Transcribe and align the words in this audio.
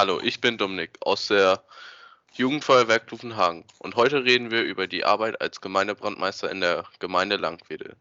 Hallo, 0.00 0.18
ich 0.22 0.40
bin 0.40 0.56
Dominik 0.56 0.96
aus 1.02 1.26
der 1.26 1.62
Jugendfeuerwehr 2.32 3.00
Klufenhagen 3.00 3.64
und 3.80 3.96
heute 3.96 4.24
reden 4.24 4.50
wir 4.50 4.62
über 4.62 4.86
die 4.86 5.04
Arbeit 5.04 5.42
als 5.42 5.60
Gemeindebrandmeister 5.60 6.50
in 6.50 6.62
der 6.62 6.86
Gemeinde 7.00 7.36
Langwedel. 7.36 7.96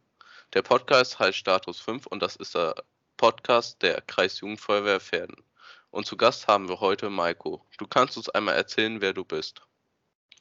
Der 0.53 0.61
Podcast 0.61 1.19
heißt 1.19 1.37
Status 1.37 1.81
5 1.81 2.05
und 2.05 2.21
das 2.21 2.37
ist 2.37 2.55
der 2.55 2.73
Podcast 3.17 3.81
der 3.81 3.99
Kreisjugendfeuerwehr 3.99 5.01
Pferden. 5.01 5.43
Und 5.91 6.05
zu 6.05 6.15
Gast 6.15 6.47
haben 6.47 6.69
wir 6.69 6.79
heute 6.79 7.09
Maiko. 7.09 7.65
Du 7.77 7.85
kannst 7.85 8.15
uns 8.15 8.29
einmal 8.29 8.55
erzählen, 8.55 9.01
wer 9.01 9.11
du 9.11 9.25
bist. 9.25 9.61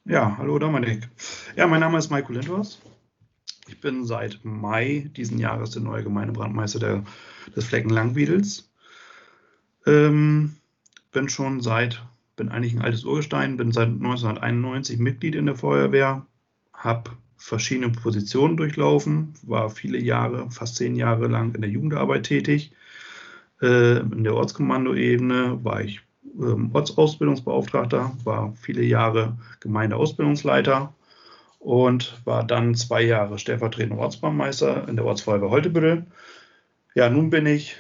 Ja, 0.05 0.37
hallo 0.39 0.61
Dominik. 0.61 1.09
Ja, 1.57 1.67
mein 1.67 1.81
Name 1.81 1.99
ist 1.99 2.09
Maiko 2.09 2.33
Lindhorst. 2.33 2.81
Ich 3.67 3.81
bin 3.81 4.07
seit 4.07 4.39
Mai 4.45 5.11
diesen 5.17 5.41
Jahres 5.41 5.73
der 5.73 5.83
neue 5.83 6.05
Gemeindebrandmeister 6.05 6.79
der, 6.79 7.05
des 7.57 7.65
Flecken 7.65 7.91
Langwiedels. 7.91 8.71
Ähm, 9.87 10.55
bin 11.19 11.29
schon 11.29 11.61
seit, 11.61 12.01
bin 12.37 12.49
eigentlich 12.49 12.75
ein 12.75 12.83
altes 12.83 13.05
Urgestein, 13.05 13.57
bin 13.57 13.73
seit 13.73 13.89
1991 13.89 15.01
Mitglied 15.01 15.35
in 15.35 15.47
der 15.47 15.57
Feuerwehr, 15.57 16.25
habe 16.73 17.11
verschiedene 17.37 17.89
Positionen 17.89 18.57
durchlaufen, 18.57 19.35
war 19.43 19.69
viele 19.69 19.99
Jahre, 19.99 20.49
fast 20.53 20.77
zehn 20.77 20.95
Jahre 20.95 21.27
lang 21.27 21.57
in 21.57 21.63
der 21.63 21.71
Jugendarbeit 21.71 22.23
tätig. 22.23 22.71
Äh, 23.61 23.99
in 23.99 24.23
der 24.23 24.37
Ortskommandoebene 24.37 25.59
war 25.65 25.81
ich 25.81 26.03
ähm, 26.41 26.71
Ortsausbildungsbeauftragter, 26.73 28.13
war 28.23 28.53
viele 28.55 28.85
Jahre 28.85 29.37
Gemeindeausbildungsleiter 29.59 30.95
und 31.59 32.25
war 32.25 32.45
dann 32.45 32.77
zwei 32.77 33.03
Jahre 33.03 33.41
stellvertretender 33.41 34.01
Ortsbrandmeister 34.01 34.87
in 34.87 34.95
der 34.95 35.05
Ortsfeuerwehr 35.05 35.51
Holtebüttel. 35.51 36.07
Ja, 36.95 37.11
nun 37.11 37.31
bin 37.31 37.47
ich 37.47 37.75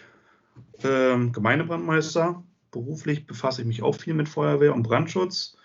äh, 0.82 1.16
Gemeindebrandmeister. 1.30 2.42
Beruflich 2.70 3.26
befasse 3.26 3.62
ich 3.62 3.66
mich 3.66 3.82
auch 3.82 3.94
viel 3.94 4.14
mit 4.14 4.28
Feuerwehr 4.28 4.74
und 4.74 4.82
Brandschutz. 4.82 5.56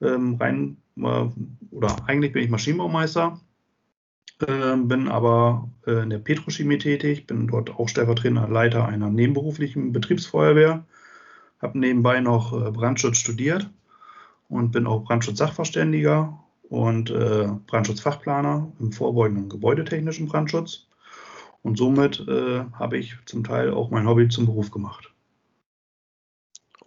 Ähm, 0.00 0.36
rein, 0.36 0.76
oder 0.96 1.96
eigentlich 2.06 2.32
bin 2.32 2.44
ich 2.44 2.50
Maschinenbaumeister, 2.50 3.40
äh, 4.46 4.76
bin 4.76 5.08
aber 5.08 5.70
äh, 5.86 6.02
in 6.02 6.10
der 6.10 6.18
Petrochemie 6.18 6.78
tätig, 6.78 7.26
bin 7.26 7.48
dort 7.48 7.70
auch 7.70 7.88
stellvertretender 7.88 8.48
Leiter 8.48 8.86
einer 8.86 9.10
nebenberuflichen 9.10 9.92
Betriebsfeuerwehr, 9.92 10.84
habe 11.60 11.78
nebenbei 11.78 12.20
noch 12.20 12.52
äh, 12.52 12.70
Brandschutz 12.70 13.18
studiert 13.18 13.70
und 14.48 14.72
bin 14.72 14.86
auch 14.86 15.04
Brandschutz-Sachverständiger 15.04 16.38
und 16.68 17.10
äh, 17.10 17.48
Brandschutzfachplaner 17.66 18.72
im 18.80 18.92
vorbeugenden 18.92 19.48
gebäudetechnischen 19.48 20.26
Brandschutz. 20.26 20.86
Und 21.62 21.78
somit 21.78 22.20
äh, 22.28 22.64
habe 22.74 22.98
ich 22.98 23.16
zum 23.24 23.42
Teil 23.42 23.72
auch 23.72 23.90
mein 23.90 24.06
Hobby 24.06 24.28
zum 24.28 24.46
Beruf 24.46 24.70
gemacht. 24.70 25.12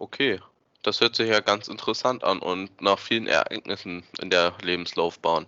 Okay, 0.00 0.40
das 0.82 1.02
hört 1.02 1.14
sich 1.14 1.28
ja 1.28 1.40
ganz 1.40 1.68
interessant 1.68 2.24
an 2.24 2.38
und 2.38 2.80
nach 2.80 2.98
vielen 2.98 3.26
Ereignissen 3.26 4.02
in 4.18 4.30
der 4.30 4.54
Lebenslaufbahn. 4.62 5.44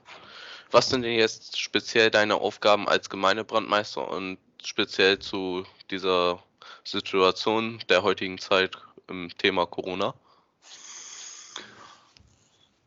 Was 0.70 0.90
sind 0.90 1.02
denn 1.02 1.14
jetzt 1.14 1.58
speziell 1.58 2.10
deine 2.10 2.34
Aufgaben 2.34 2.86
als 2.86 3.08
Gemeindebrandmeister 3.08 4.06
und 4.10 4.36
speziell 4.62 5.18
zu 5.18 5.64
dieser 5.90 6.42
Situation 6.84 7.82
der 7.88 8.02
heutigen 8.02 8.36
Zeit 8.36 8.76
im 9.08 9.30
Thema 9.38 9.64
Corona? 9.64 10.12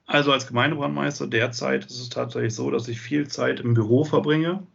Also 0.06 0.32
als 0.32 0.46
Gemeindebrandmeister 0.46 1.26
derzeit 1.26 1.86
ist 1.86 2.00
es 2.00 2.10
tatsächlich 2.10 2.54
so, 2.54 2.70
dass 2.70 2.88
ich 2.88 3.02
viel 3.02 3.28
Zeit 3.28 3.60
im 3.60 3.74
Büro 3.74 4.04
verbringe. 4.04 4.68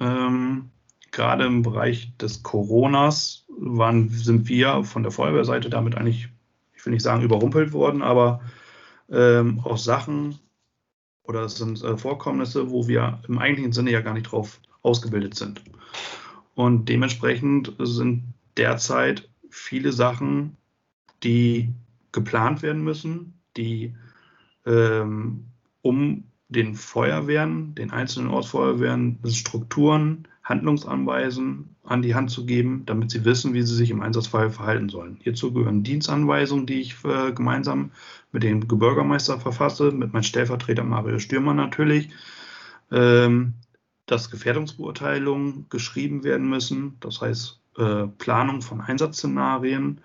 Ähm, 0.00 0.70
gerade 1.10 1.44
im 1.44 1.62
Bereich 1.62 2.16
des 2.16 2.42
Coronas 2.42 3.44
waren, 3.48 4.08
sind 4.08 4.48
wir 4.48 4.84
von 4.84 5.02
der 5.02 5.12
Feuerwehrseite 5.12 5.70
damit 5.70 5.96
eigentlich, 5.96 6.28
ich 6.78 6.86
will 6.86 6.92
nicht 6.92 7.02
sagen 7.02 7.22
überrumpelt 7.22 7.72
worden, 7.72 8.02
aber 8.02 8.40
ähm, 9.10 9.60
auch 9.64 9.78
Sachen 9.78 10.38
oder 11.24 11.42
es 11.42 11.56
sind 11.56 11.82
äh, 11.82 11.96
Vorkommnisse, 11.96 12.70
wo 12.70 12.86
wir 12.86 13.20
im 13.28 13.38
eigentlichen 13.38 13.72
Sinne 13.72 13.90
ja 13.90 14.00
gar 14.00 14.14
nicht 14.14 14.30
drauf 14.30 14.60
ausgebildet 14.82 15.34
sind. 15.34 15.60
Und 16.54 16.88
dementsprechend 16.88 17.74
sind 17.80 18.32
derzeit 18.56 19.28
viele 19.50 19.92
Sachen, 19.92 20.56
die 21.24 21.70
geplant 22.12 22.62
werden 22.62 22.82
müssen, 22.82 23.40
die 23.56 23.94
ähm, 24.64 25.46
um 25.82 26.24
den 26.48 26.74
Feuerwehren, 26.74 27.74
den 27.74 27.90
einzelnen 27.90 28.30
Ortsfeuerwehren 28.30 29.18
Strukturen, 29.26 30.28
Handlungsanweisen 30.48 31.76
an 31.84 32.00
die 32.00 32.14
Hand 32.14 32.30
zu 32.30 32.46
geben, 32.46 32.84
damit 32.86 33.10
sie 33.10 33.24
wissen, 33.26 33.52
wie 33.52 33.62
sie 33.62 33.74
sich 33.74 33.90
im 33.90 34.00
Einsatzfall 34.00 34.50
verhalten 34.50 34.88
sollen. 34.88 35.18
Hierzu 35.22 35.52
gehören 35.52 35.82
Dienstanweisungen, 35.82 36.66
die 36.66 36.80
ich 36.80 36.96
äh, 37.04 37.32
gemeinsam 37.32 37.90
mit 38.32 38.42
dem 38.42 38.60
Bürgermeister 38.60 39.38
verfasse, 39.38 39.92
mit 39.92 40.14
meinem 40.14 40.22
Stellvertreter 40.22 40.84
Mario 40.84 41.18
Stürmer 41.18 41.52
natürlich, 41.52 42.08
ähm, 42.90 43.54
dass 44.06 44.30
Gefährdungsbeurteilungen 44.30 45.66
geschrieben 45.68 46.24
werden 46.24 46.48
müssen, 46.48 46.96
das 47.00 47.20
heißt 47.20 47.60
äh, 47.76 48.06
Planung 48.06 48.62
von 48.62 48.80
Einsatzszenarien, 48.80 50.00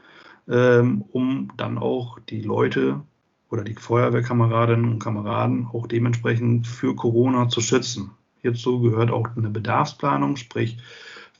ähm, 0.49 1.05
um 1.13 1.53
dann 1.55 1.77
auch 1.77 2.19
die 2.19 2.41
Leute 2.41 3.01
oder 3.49 3.63
die 3.63 3.75
Feuerwehrkameradinnen 3.75 4.91
und 4.91 4.99
Kameraden 4.99 5.67
auch 5.71 5.87
dementsprechend 5.87 6.67
für 6.67 6.95
Corona 6.95 7.47
zu 7.47 7.61
schützen. 7.61 8.11
Hierzu 8.43 8.81
gehört 8.81 9.09
auch 9.09 9.27
eine 9.35 9.49
Bedarfsplanung, 9.49 10.35
sprich, 10.35 10.77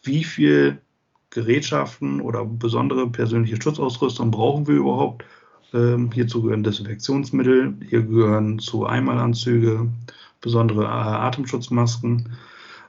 wie 0.04 0.24
viel 0.24 0.82
Gerätschaften 1.30 2.22
oder 2.22 2.46
besondere 2.46 3.10
persönliche 3.10 3.62
Schutzausrüstung 3.62 4.32
brauchen 4.32 4.68
wir 4.68 4.76
überhaupt. 4.76 5.26
Ähm, 5.74 6.12
hierzu 6.12 6.42
gehören 6.42 6.64
Desinfektionsmittel, 6.64 7.76
hier 7.90 8.04
gehören 8.04 8.60
zu 8.60 8.86
Einmalanzüge, 8.86 9.92
besondere 10.40 10.88
Atemschutzmasken. 10.88 12.38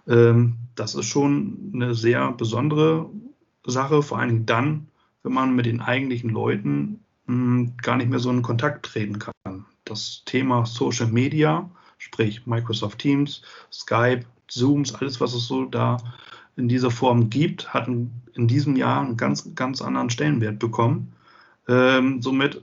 Ähm, 0.07 0.57
das 0.77 0.95
ist 0.95 1.07
schon 1.07 1.73
eine 1.75 1.95
sehr 1.95 2.33
besondere 2.33 3.11
Sache, 3.67 4.03
vor 4.03 4.21
allem 4.21 4.47
dann, 4.47 4.89
wenn 5.23 5.33
man 5.33 5.57
mit 5.57 5.67
den 5.67 5.81
eigentlichen 5.81 6.31
Leuten 6.31 7.01
gar 7.81 7.97
nicht 7.97 8.11
mehr 8.11 8.19
so 8.19 8.31
in 8.31 8.43
Kontakt 8.43 8.85
treten 8.85 9.19
kann. 9.19 9.65
Das 9.87 10.23
Thema 10.27 10.67
Social 10.67 11.07
Media, 11.07 11.71
sprich 12.05 12.47
Microsoft 12.47 12.99
Teams, 12.99 13.43
Skype, 13.73 14.27
Zooms, 14.49 14.95
alles, 14.95 15.21
was 15.21 15.35
es 15.35 15.47
so 15.47 15.65
da 15.65 15.97
in 16.57 16.69
dieser 16.69 16.91
Form 16.91 17.31
gibt, 17.31 17.73
hat 17.73 17.89
in 17.89 18.49
diesem 18.49 18.77
Jahr 18.77 19.01
einen 19.01 19.17
ganz, 19.17 19.55
ganz 19.55 19.81
anderen 19.81 20.11
Stellenwert 20.11 20.59
bekommen. 20.59 21.13
Ähm, 21.67 22.21
somit 22.21 22.63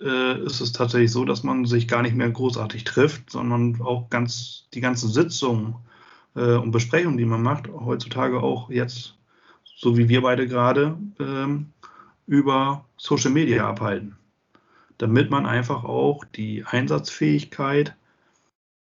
äh, 0.00 0.40
ist 0.42 0.60
es 0.60 0.72
tatsächlich 0.72 1.12
so, 1.12 1.26
dass 1.26 1.42
man 1.42 1.66
sich 1.66 1.86
gar 1.86 2.02
nicht 2.02 2.16
mehr 2.16 2.30
großartig 2.30 2.84
trifft, 2.84 3.30
sondern 3.30 3.80
auch 3.82 4.08
ganz 4.08 4.66
die 4.72 4.80
ganzen 4.80 5.10
Sitzungen 5.10 5.76
äh, 6.34 6.54
und 6.54 6.72
Besprechungen, 6.72 7.18
die 7.18 7.26
man 7.26 7.42
macht, 7.42 7.68
heutzutage 7.68 8.42
auch 8.42 8.70
jetzt, 8.70 9.14
so 9.76 9.96
wie 9.98 10.08
wir 10.08 10.22
beide 10.22 10.48
gerade, 10.48 10.96
ähm, 11.20 11.70
über 12.26 12.86
Social 12.96 13.30
Media 13.30 13.68
abhalten, 13.68 14.16
damit 14.96 15.30
man 15.30 15.44
einfach 15.44 15.84
auch 15.84 16.24
die 16.24 16.64
Einsatzfähigkeit 16.64 17.94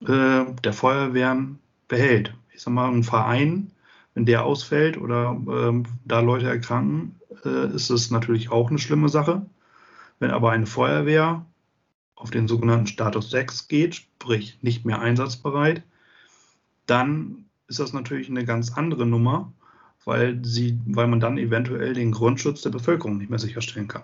äh, 0.08 0.46
der 0.64 0.74
Feuerwehren 0.74 1.60
behält. 1.88 2.34
Ich 2.54 2.62
sag 2.62 2.74
mal, 2.74 2.92
ein 2.92 3.04
Verein, 3.04 3.72
wenn 4.14 4.26
der 4.26 4.46
ausfällt 4.46 4.98
oder 4.98 5.40
äh, 5.48 5.84
da 6.06 6.20
Leute 6.20 6.48
erkranken, 6.48 7.16
äh, 7.46 7.74
ist 7.74 7.90
es 7.90 8.12
natürlich 8.12 8.52
auch 8.52 8.70
eine 8.70 8.80
schlimme 8.80 9.10
Sache. 9.10 9.46
Wenn 10.20 10.32
aber 10.32 10.52
eine 10.52 10.66
Feuerwehr 10.66 11.46
auf 12.16 12.30
den 12.30 12.48
sogenannten 12.48 12.88
Status 12.88 13.32
6 13.32 13.68
geht, 13.68 13.96
sprich 13.96 14.60
nicht 14.62 14.86
mehr 14.86 15.00
einsatzbereit, 15.00 15.84
dann 16.86 17.46
ist 17.68 17.80
das 17.80 17.94
natürlich 17.94 18.30
eine 18.30 18.46
ganz 18.46 18.74
andere 18.74 19.06
Nummer, 19.06 19.52
weil, 20.06 20.44
sie, 20.44 20.80
weil 20.86 21.08
man 21.08 21.20
dann 21.20 21.38
eventuell 21.38 21.94
den 21.94 22.12
Grundschutz 22.12 22.62
der 22.62 22.70
Bevölkerung 22.70 23.18
nicht 23.18 23.30
mehr 23.30 23.40
sicherstellen 23.40 23.88
kann. 23.88 24.04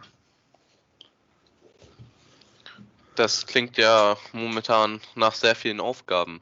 Das 3.18 3.48
klingt 3.48 3.78
ja 3.78 4.16
momentan 4.32 5.02
nach 5.16 5.34
sehr 5.34 5.56
vielen 5.56 5.80
Aufgaben. 5.80 6.40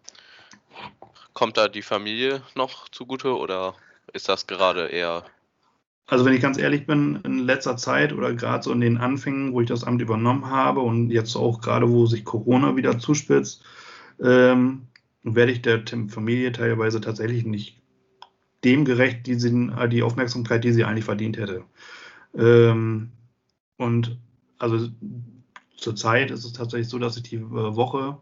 Kommt 1.32 1.56
da 1.56 1.70
die 1.70 1.82
Familie 1.82 2.42
noch 2.54 2.90
zugute 2.90 3.38
oder 3.38 3.76
ist 4.12 4.28
das 4.28 4.46
gerade 4.46 4.88
eher? 4.88 5.24
Also 6.08 6.26
wenn 6.26 6.34
ich 6.34 6.42
ganz 6.42 6.58
ehrlich 6.58 6.86
bin, 6.86 7.22
in 7.24 7.40
letzter 7.40 7.78
Zeit 7.78 8.12
oder 8.12 8.34
gerade 8.34 8.62
so 8.62 8.74
in 8.74 8.82
den 8.82 8.98
Anfängen, 8.98 9.54
wo 9.54 9.62
ich 9.62 9.70
das 9.70 9.86
Amt 9.86 10.02
übernommen 10.02 10.48
habe 10.50 10.82
und 10.82 11.12
jetzt 11.12 11.38
auch 11.38 11.62
gerade, 11.62 11.90
wo 11.90 12.08
sich 12.08 12.26
Corona 12.26 12.76
wieder 12.76 13.00
zuspitzt, 13.00 13.64
ähm, 14.22 14.88
werde 15.24 15.54
ich 15.54 15.62
der 15.62 15.82
Familie 16.10 16.52
teilweise 16.52 17.00
tatsächlich 17.00 17.46
nicht 17.46 17.82
dem 18.66 18.84
gerecht, 18.84 19.28
die, 19.28 19.36
sie, 19.36 19.72
die 19.90 20.04
Aufmerksamkeit, 20.04 20.66
die 20.66 20.74
sie 20.74 20.84
eigentlich 20.84 21.06
verdient 21.06 21.38
hätte. 21.38 21.64
Ähm, 22.38 23.12
und 23.78 24.18
also 24.58 24.90
zurzeit 25.78 26.32
ist 26.32 26.46
es 26.46 26.54
tatsächlich 26.54 26.90
so, 26.90 27.00
dass 27.00 27.18
ich 27.18 27.24
die 27.24 27.38
äh, 27.38 27.42
Woche 27.76 28.18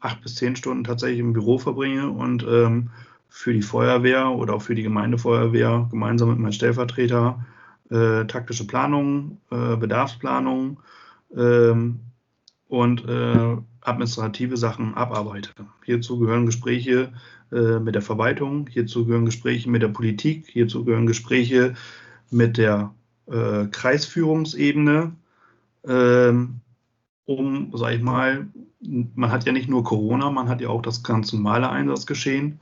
acht 0.00 0.22
bis 0.22 0.36
zehn 0.36 0.56
Stunden 0.56 0.84
tatsächlich 0.84 1.20
im 1.20 1.32
Büro 1.32 1.58
verbringe 1.58 2.10
und 2.10 2.44
ähm, 2.48 2.90
für 3.28 3.52
die 3.52 3.62
Feuerwehr 3.62 4.30
oder 4.30 4.54
auch 4.54 4.62
für 4.62 4.74
die 4.74 4.82
Gemeindefeuerwehr 4.82 5.88
gemeinsam 5.90 6.30
mit 6.30 6.38
meinem 6.38 6.52
Stellvertreter 6.52 7.44
äh, 7.90 8.24
taktische 8.26 8.66
Planung, 8.66 9.38
äh, 9.50 9.76
Bedarfsplanung 9.76 10.80
ähm, 11.36 12.00
und 12.68 13.08
äh, 13.08 13.56
administrative 13.82 14.56
Sachen 14.56 14.94
abarbeite. 14.94 15.50
Hierzu 15.84 16.18
gehören 16.18 16.46
Gespräche 16.46 17.12
äh, 17.52 17.78
mit 17.78 17.94
der 17.94 18.02
Verwaltung, 18.02 18.68
hierzu 18.68 19.06
gehören 19.06 19.24
Gespräche 19.24 19.70
mit 19.70 19.82
der 19.82 19.88
Politik, 19.88 20.46
hierzu 20.48 20.84
gehören 20.84 21.06
Gespräche 21.06 21.74
mit 22.30 22.58
der 22.58 22.94
äh, 23.26 23.66
Kreisführungsebene, 23.66 25.12
ähm, 25.86 26.60
um, 27.26 27.70
sag 27.74 27.94
ich 27.94 28.02
mal, 28.02 28.48
man 28.80 29.30
hat 29.30 29.44
ja 29.44 29.52
nicht 29.52 29.68
nur 29.68 29.84
Corona, 29.84 30.30
man 30.30 30.48
hat 30.48 30.60
ja 30.60 30.68
auch 30.68 30.82
das 30.82 31.02
ganz 31.02 31.32
normale 31.32 31.68
Einsatzgeschehen, 31.68 32.60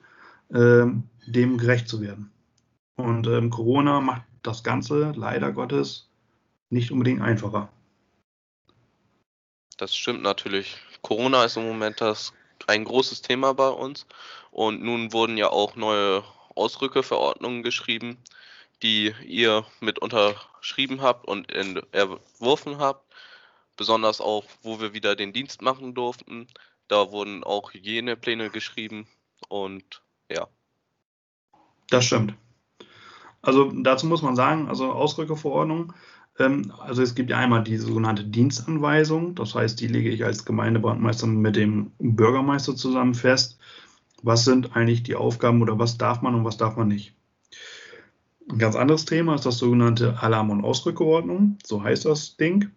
ähm, 0.53 1.05
dem 1.27 1.59
gerecht 1.59 1.89
zu 1.89 2.01
werden. 2.01 2.31
Und 2.97 3.27
ähm, 3.27 3.51
Corona 3.51 4.01
macht 4.01 4.23
das 4.43 4.65
Ganze 4.65 5.13
leider 5.17 5.53
Gottes 5.53 6.09
nicht 6.71 6.91
unbedingt 6.91 7.23
einfacher. 7.23 7.69
Das 9.77 9.95
stimmt 9.95 10.23
natürlich. 10.23 10.77
Corona 11.03 11.45
ist 11.45 11.57
im 11.57 11.65
Moment 11.65 12.01
das 12.01 12.33
ein 12.67 12.85
großes 12.85 13.23
Thema 13.23 13.55
bei 13.55 13.69
uns 13.69 14.07
und 14.51 14.83
nun 14.83 15.13
wurden 15.13 15.37
ja 15.37 15.51
auch 15.51 15.77
neue 15.77 16.25
Ausrückeverordnungen 16.55 17.63
geschrieben, 17.63 18.19
die 18.83 19.15
ihr 19.25 19.65
mit 19.81 20.01
unterschrieben 20.01 21.01
habt 21.01 21.27
und 21.27 21.53
entworfen 21.53 22.79
habt. 22.79 23.05
Besonders 23.79 24.21
auch, 24.21 24.45
wo 24.63 24.81
wir 24.81 24.93
wieder 24.93 25.17
den 25.17 25.33
Dienst 25.33 25.63
machen 25.63 25.95
durften. 25.95 26.49
Da 26.89 27.13
wurden 27.13 27.45
auch 27.45 27.73
Hygienepläne 27.73 28.51
geschrieben 28.51 29.07
und 29.49 30.03
ja. 30.31 30.49
Das 31.89 32.05
stimmt. 32.05 32.35
Also 33.41 33.71
dazu 33.71 34.07
muss 34.07 34.21
man 34.21 34.35
sagen, 34.37 34.69
also 34.69 34.93
Ausrückeverordnung, 34.93 35.93
ähm, 36.41 36.73
also 36.81 37.03
es 37.03 37.15
gibt 37.15 37.31
ja 37.31 37.39
einmal 37.39 37.63
die 37.63 37.77
sogenannte 37.77 38.25
Dienstanweisung, 38.25 39.37
das 39.37 39.55
heißt, 39.55 39.81
die 39.81 39.87
lege 39.87 40.11
ich 40.11 40.25
als 40.25 40.45
Gemeindebrandmeister 40.45 41.29
mit 41.29 41.55
dem 41.55 41.93
Bürgermeister 41.99 42.75
zusammen 42.75 43.15
fest. 43.15 43.59
Was 44.23 44.45
sind 44.45 44.75
eigentlich 44.75 45.05
die 45.05 45.15
Aufgaben 45.15 45.63
oder 45.63 45.79
was 45.79 45.99
darf 45.99 46.21
man 46.21 46.35
und 46.35 46.45
was 46.45 46.57
darf 46.57 46.77
man 46.77 46.89
nicht? 46.89 47.15
Ein 48.51 48.59
ganz 48.59 48.75
anderes 48.75 49.05
Thema 49.05 49.37
ist 49.37 49.47
das 49.47 49.59
sogenannte 49.59 50.21
Alarm- 50.21 50.51
und 50.51 50.65
Ausrückeordnung, 50.65 51.59
so 51.65 51.83
heißt 51.83 52.07
das 52.07 52.37
Ding. 52.37 52.73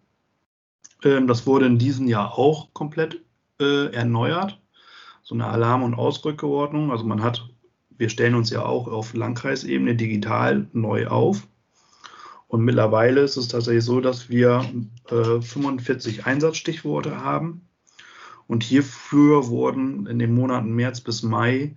Ähm, 1.03 1.27
das 1.27 1.45
wurde 1.45 1.65
in 1.65 1.77
diesem 1.77 2.07
Jahr 2.07 2.37
auch 2.37 2.73
komplett 2.73 3.23
äh, 3.59 3.93
erneuert. 3.93 4.59
So 5.23 5.35
eine 5.35 5.47
Alarm- 5.47 5.83
und 5.83 5.93
Ausrückeordnung. 5.93 6.91
Also 6.91 7.05
man 7.05 7.23
hat, 7.23 7.47
wir 7.97 8.09
stellen 8.09 8.35
uns 8.35 8.49
ja 8.49 8.65
auch 8.65 8.87
auf 8.87 9.13
Landkreisebene 9.13 9.95
digital 9.95 10.67
neu 10.73 11.07
auf. 11.07 11.47
Und 12.47 12.65
mittlerweile 12.65 13.21
ist 13.21 13.37
es 13.37 13.47
tatsächlich 13.47 13.85
so, 13.85 14.01
dass 14.01 14.29
wir 14.29 14.65
äh, 15.09 15.41
45 15.41 16.25
Einsatzstichworte 16.25 17.23
haben. 17.23 17.61
Und 18.47 18.63
hierfür 18.63 19.47
wurden 19.47 20.05
in 20.07 20.19
den 20.19 20.35
Monaten 20.35 20.73
März 20.73 20.99
bis 20.99 21.23
Mai 21.23 21.75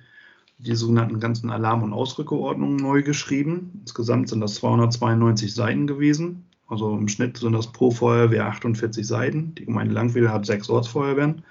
die 0.58 0.74
sogenannten 0.74 1.20
ganzen 1.20 1.50
Alarm- 1.50 1.84
und 1.84 1.92
Ausrückeordnungen 1.92 2.76
neu 2.76 3.02
geschrieben. 3.02 3.78
Insgesamt 3.82 4.28
sind 4.28 4.40
das 4.40 4.56
292 4.56 5.54
Seiten 5.54 5.86
gewesen. 5.86 6.43
Also 6.66 6.96
im 6.96 7.08
Schnitt 7.08 7.36
sind 7.38 7.52
das 7.52 7.72
pro 7.72 7.90
Feuerwehr 7.90 8.46
48 8.46 9.06
Seiten. 9.06 9.54
Die 9.54 9.66
Gemeinde 9.66 9.94
Langwedel 9.94 10.32
hat 10.32 10.46
sechs 10.46 10.70
Ortsfeuerwehren, 10.70 11.44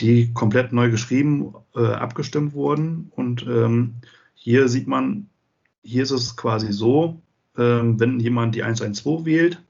die 0.00 0.32
komplett 0.32 0.72
neu 0.72 0.90
geschrieben, 0.90 1.54
äh, 1.74 1.86
abgestimmt 1.86 2.54
wurden. 2.54 3.12
Und 3.14 3.46
ähm, 3.46 3.94
hier 4.34 4.68
sieht 4.68 4.86
man, 4.86 5.28
hier 5.82 6.02
ist 6.02 6.10
es 6.10 6.36
quasi 6.36 6.72
so, 6.72 7.20
ähm, 7.56 8.00
wenn 8.00 8.20
jemand 8.20 8.54
die 8.54 8.62
112 8.62 9.24
wählt, 9.24 9.62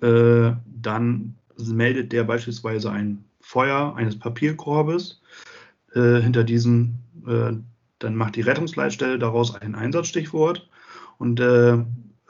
äh, 0.00 0.52
dann 0.66 1.36
meldet 1.56 2.12
der 2.12 2.24
beispielsweise 2.24 2.90
ein 2.90 3.24
Feuer 3.40 3.94
eines 3.96 4.18
Papierkorbes. 4.18 5.20
Äh, 5.94 6.20
hinter 6.20 6.42
diesem, 6.42 6.96
äh, 7.26 7.52
dann 8.00 8.16
macht 8.16 8.34
die 8.34 8.40
Rettungsleitstelle 8.40 9.18
daraus 9.18 9.54
ein 9.54 9.76
Einsatzstichwort 9.76 10.68
und 11.18 11.40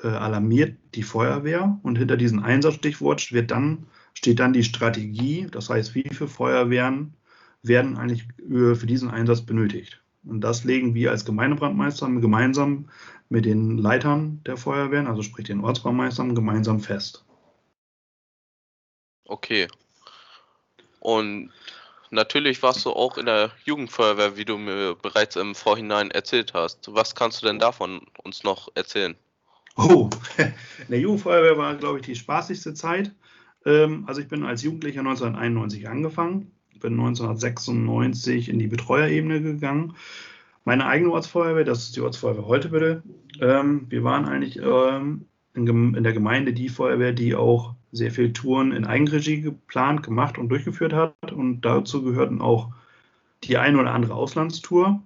äh, 0.04 0.08
äh, 0.08 0.16
alarmiert 0.16 0.76
die 0.94 1.02
Feuerwehr. 1.02 1.78
Und 1.82 1.96
hinter 1.96 2.16
diesem 2.16 2.42
Einsatzstichwort 2.42 3.32
wird 3.32 3.50
dann, 3.50 3.86
steht 4.12 4.38
dann 4.38 4.52
die 4.52 4.62
Strategie, 4.62 5.46
das 5.50 5.70
heißt, 5.70 5.94
wie 5.94 6.02
viele 6.02 6.28
Feuerwehren 6.28 7.14
werden 7.62 7.96
eigentlich 7.96 8.28
für 8.46 8.86
diesen 8.86 9.10
Einsatz 9.10 9.40
benötigt. 9.40 10.00
Und 10.24 10.42
das 10.42 10.64
legen 10.64 10.94
wir 10.94 11.10
als 11.10 11.24
Gemeindebrandmeister 11.24 12.06
gemeinsam 12.08 12.90
mit 13.30 13.46
den 13.46 13.78
Leitern 13.78 14.42
der 14.44 14.56
Feuerwehren, 14.56 15.06
also 15.06 15.22
sprich 15.22 15.46
den 15.46 15.60
Ortsbrandmeistern, 15.60 16.34
gemeinsam 16.34 16.80
fest. 16.80 17.24
Okay. 19.26 19.68
Und 21.00 21.50
natürlich 22.10 22.62
warst 22.62 22.84
du 22.84 22.90
auch 22.90 23.16
in 23.16 23.26
der 23.26 23.50
Jugendfeuerwehr, 23.64 24.36
wie 24.36 24.44
du 24.44 24.58
mir 24.58 24.94
bereits 24.94 25.36
im 25.36 25.54
Vorhinein 25.54 26.10
erzählt 26.10 26.52
hast. 26.52 26.94
Was 26.94 27.14
kannst 27.14 27.42
du 27.42 27.46
denn 27.46 27.58
davon 27.58 28.02
uns 28.22 28.44
noch 28.44 28.68
erzählen? 28.74 29.16
Oh, 29.76 30.10
in 30.38 30.88
der 30.88 31.00
Jugendfeuerwehr 31.00 31.58
war, 31.58 31.74
glaube 31.76 31.98
ich, 31.98 32.06
die 32.06 32.16
spaßigste 32.16 32.74
Zeit. 32.74 33.12
Ähm, 33.64 34.04
also 34.06 34.20
ich 34.20 34.28
bin 34.28 34.44
als 34.44 34.62
Jugendlicher 34.62 35.00
1991 35.00 35.88
angefangen, 35.88 36.52
bin 36.80 36.92
1996 36.94 38.48
in 38.48 38.58
die 38.58 38.68
Betreuerebene 38.68 39.42
gegangen 39.42 39.94
meine 40.64 40.86
eigene 40.86 41.12
Ortsfeuerwehr, 41.12 41.64
das 41.64 41.84
ist 41.84 41.96
die 41.96 42.00
Ortsfeuerwehr 42.00 42.46
Holtebitte. 42.46 43.02
Ähm, 43.40 43.86
wir 43.90 44.02
waren 44.02 44.24
eigentlich 44.24 44.58
ähm, 44.62 45.26
in, 45.54 46.02
der 46.02 46.12
Gemeinde 46.12 46.52
die 46.52 46.68
Feuerwehr, 46.68 47.12
die 47.12 47.34
auch 47.34 47.74
sehr 47.92 48.10
viele 48.10 48.32
Touren 48.32 48.72
in 48.72 48.86
Eigenregie 48.86 49.42
geplant, 49.42 50.02
gemacht 50.02 50.38
und 50.38 50.48
durchgeführt 50.48 50.94
hat. 50.94 51.32
Und 51.32 51.60
dazu 51.62 52.02
gehörten 52.02 52.40
auch 52.40 52.70
die 53.44 53.58
eine 53.58 53.78
oder 53.78 53.92
andere 53.92 54.14
Auslandstour. 54.14 55.02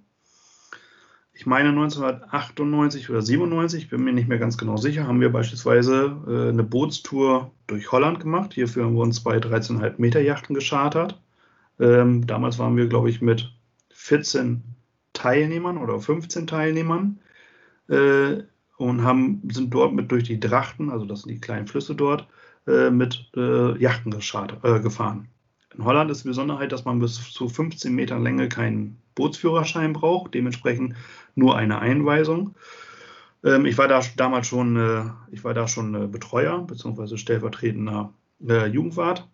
Ich 1.39 1.45
meine 1.45 1.69
1998 1.69 3.09
oder 3.09 3.21
97, 3.21 3.89
bin 3.89 4.03
mir 4.03 4.11
nicht 4.11 4.27
mehr 4.27 4.39
ganz 4.39 4.57
genau 4.57 4.75
sicher, 4.75 5.07
haben 5.07 5.21
wir 5.21 5.31
beispielsweise 5.31 6.17
äh, 6.27 6.49
eine 6.49 6.65
Bootstour 6.65 7.53
durch 7.65 7.93
Holland 7.93 8.19
gemacht. 8.19 8.55
Hierfür 8.55 8.83
haben 8.83 8.95
wir 8.95 9.03
uns 9.03 9.23
zwei 9.23 9.37
13,5 9.37 9.93
Meter 9.99 10.19
Yachten 10.19 10.53
geschartert. 10.53 11.17
Ähm, 11.79 12.27
damals 12.27 12.59
waren 12.59 12.75
wir, 12.75 12.87
glaube 12.87 13.09
ich, 13.09 13.21
mit 13.21 13.53
14 13.91 14.65
Teilnehmern 15.13 15.77
oder 15.77 16.01
15 16.01 16.45
Teilnehmern 16.45 17.21
äh, 17.87 18.43
und 18.75 19.05
haben, 19.05 19.41
sind 19.49 19.73
dort 19.73 19.93
mit 19.93 20.11
durch 20.11 20.25
die 20.25 20.41
Drachten, 20.41 20.89
also 20.89 21.05
das 21.05 21.21
sind 21.21 21.31
die 21.31 21.39
kleinen 21.39 21.67
Flüsse 21.67 21.95
dort, 21.95 22.27
äh, 22.67 22.89
mit 22.89 23.31
äh, 23.37 23.81
Yachten 23.81 24.11
äh, 24.11 24.79
gefahren. 24.81 25.29
In 25.75 25.85
Holland 25.85 26.09
ist 26.09 26.23
die 26.23 26.29
Besonderheit, 26.29 26.71
dass 26.71 26.85
man 26.85 26.99
bis 26.99 27.15
zu 27.31 27.47
15 27.47 27.93
Metern 27.93 28.23
Länge 28.23 28.49
keinen 28.49 28.99
Bootsführerschein 29.15 29.93
braucht, 29.93 30.33
dementsprechend 30.33 30.95
nur 31.35 31.55
eine 31.55 31.79
Einweisung. 31.79 32.55
Ähm, 33.43 33.65
ich 33.65 33.77
war 33.77 33.87
da 33.87 34.01
damals 34.17 34.47
schon, 34.47 34.75
äh, 34.75 35.03
ich 35.31 35.43
war 35.43 35.53
da 35.53 35.67
schon 35.67 35.95
äh, 35.95 36.07
Betreuer 36.07 36.59
bzw. 36.65 37.17
stellvertretender 37.17 38.13
Jugendwart. 38.39 39.27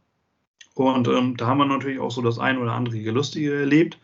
Und 0.73 1.07
ähm, 1.07 1.37
da 1.37 1.45
haben 1.45 1.59
wir 1.59 1.65
natürlich 1.65 1.99
auch 1.99 2.09
so 2.09 2.23
das 2.23 2.39
ein 2.39 2.57
oder 2.57 2.73
andere 2.73 2.97
Lustige 3.11 3.53
erlebt. 3.53 3.99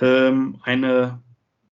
Ähm, 0.00 0.56
eine 0.62 1.20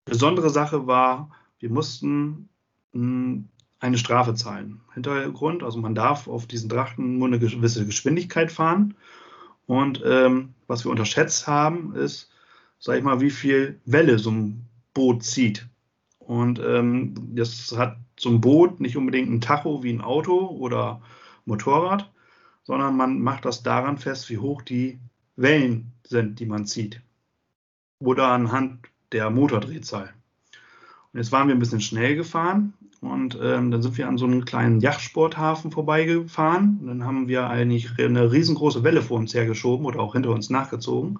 besondere 0.03 0.50
Sache 0.50 0.88
war, 0.88 1.31
wir 1.60 1.69
mussten 1.69 2.50
mh, 2.91 3.01
hm, 3.01 3.50
eine 3.79 3.98
Strafe 3.98 4.34
zahlen. 4.36 4.81
Hintergrund, 4.93 5.63
also 5.63 5.79
man 5.79 5.96
darf 5.96 6.27
auf 6.27 6.46
diesen 6.46 6.69
Drachten 6.69 7.17
nur 7.17 7.27
eine 7.27 7.39
gewisse 7.39 7.86
Geschwindigkeit 7.86 8.51
fahren. 8.51 8.96
Und 9.69 10.01
ähm, 10.03 10.55
was 10.65 10.83
wir 10.83 10.89
unterschätzt 10.89 11.45
haben, 11.45 11.93
ist, 11.93 12.31
sag 12.79 12.97
ich 12.97 13.03
mal, 13.03 13.21
wie 13.21 13.29
viel 13.29 13.79
Welle 13.85 14.17
so 14.17 14.31
ein 14.31 14.65
Boot 14.95 15.21
zieht. 15.23 15.67
Und 16.17 16.57
ähm, 16.57 17.13
das 17.35 17.77
hat 17.77 17.97
so 18.19 18.29
ein 18.29 18.41
Boot 18.41 18.79
nicht 18.79 18.97
unbedingt 18.97 19.29
ein 19.29 19.41
Tacho 19.41 19.83
wie 19.83 19.93
ein 19.93 20.01
Auto 20.01 20.47
oder 20.47 21.03
Motorrad, 21.45 22.11
sondern 22.63 22.97
man 22.97 23.21
macht 23.21 23.45
das 23.45 23.61
daran 23.61 23.99
fest, 23.99 24.31
wie 24.31 24.39
hoch 24.39 24.63
die 24.63 24.97
Wellen 25.35 25.91
sind, 26.03 26.39
die 26.39 26.47
man 26.47 26.65
zieht 26.65 27.03
oder 27.99 28.29
anhand 28.29 28.88
der 29.11 29.29
Motordrehzahl. 29.29 30.11
Und 31.13 31.19
jetzt 31.19 31.31
waren 31.31 31.47
wir 31.47 31.55
ein 31.55 31.59
bisschen 31.59 31.81
schnell 31.81 32.15
gefahren 32.15 32.73
und 33.01 33.39
ähm, 33.41 33.72
dann 33.72 33.82
sind 33.82 33.98
wir 33.98 34.08
an 34.10 34.18
so 34.18 34.25
einem 34.25 34.44
kleinen 34.44 34.82
Yachtsporthafen 34.82 35.72
vorbeigefahren. 35.72 36.79
Und 36.82 36.88
dann 36.88 37.06
haben 37.06 37.27
wir 37.29 37.48
eigentlich 37.48 37.98
eine 37.98 38.32
riesengroße 38.32 38.84
Welle 38.84 39.01
vor 39.01 39.18
uns 39.18 39.34
hergeschoben 39.34 39.86
oder 39.86 40.01
auch 40.01 40.13
hinter 40.13 40.32
uns 40.32 40.50
nachgezogen. 40.50 41.20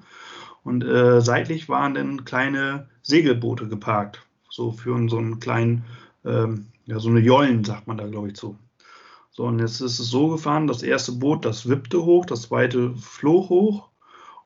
Und 0.64 0.84
äh, 0.84 1.22
seitlich 1.22 1.70
waren 1.70 1.94
dann 1.94 2.26
kleine 2.26 2.90
Segelboote 3.02 3.68
geparkt, 3.70 4.26
so 4.50 4.72
für 4.72 5.08
so 5.08 5.18
einen 5.18 5.40
kleinen, 5.40 5.86
ähm, 6.26 6.68
ja, 6.86 7.00
so 7.00 7.10
eine 7.10 7.22
Jollen, 7.22 7.64
sagt 7.64 7.88
man 7.88 7.98
da, 7.98 8.08
glaube 8.08 8.28
ich, 8.28 8.36
zu. 8.36 8.58
So, 9.32 9.46
und 9.46 9.60
jetzt 9.60 9.80
ist 9.80 10.00
es 10.00 10.10
so 10.10 10.28
gefahren, 10.28 10.68
das 10.68 10.84
erste 10.84 11.14
Boot, 11.14 11.46
das 11.46 11.70
wippte 11.70 12.04
hoch, 12.04 12.26
das 12.26 12.42
zweite 12.44 12.94
flog 12.96 13.50
hoch 13.50 13.88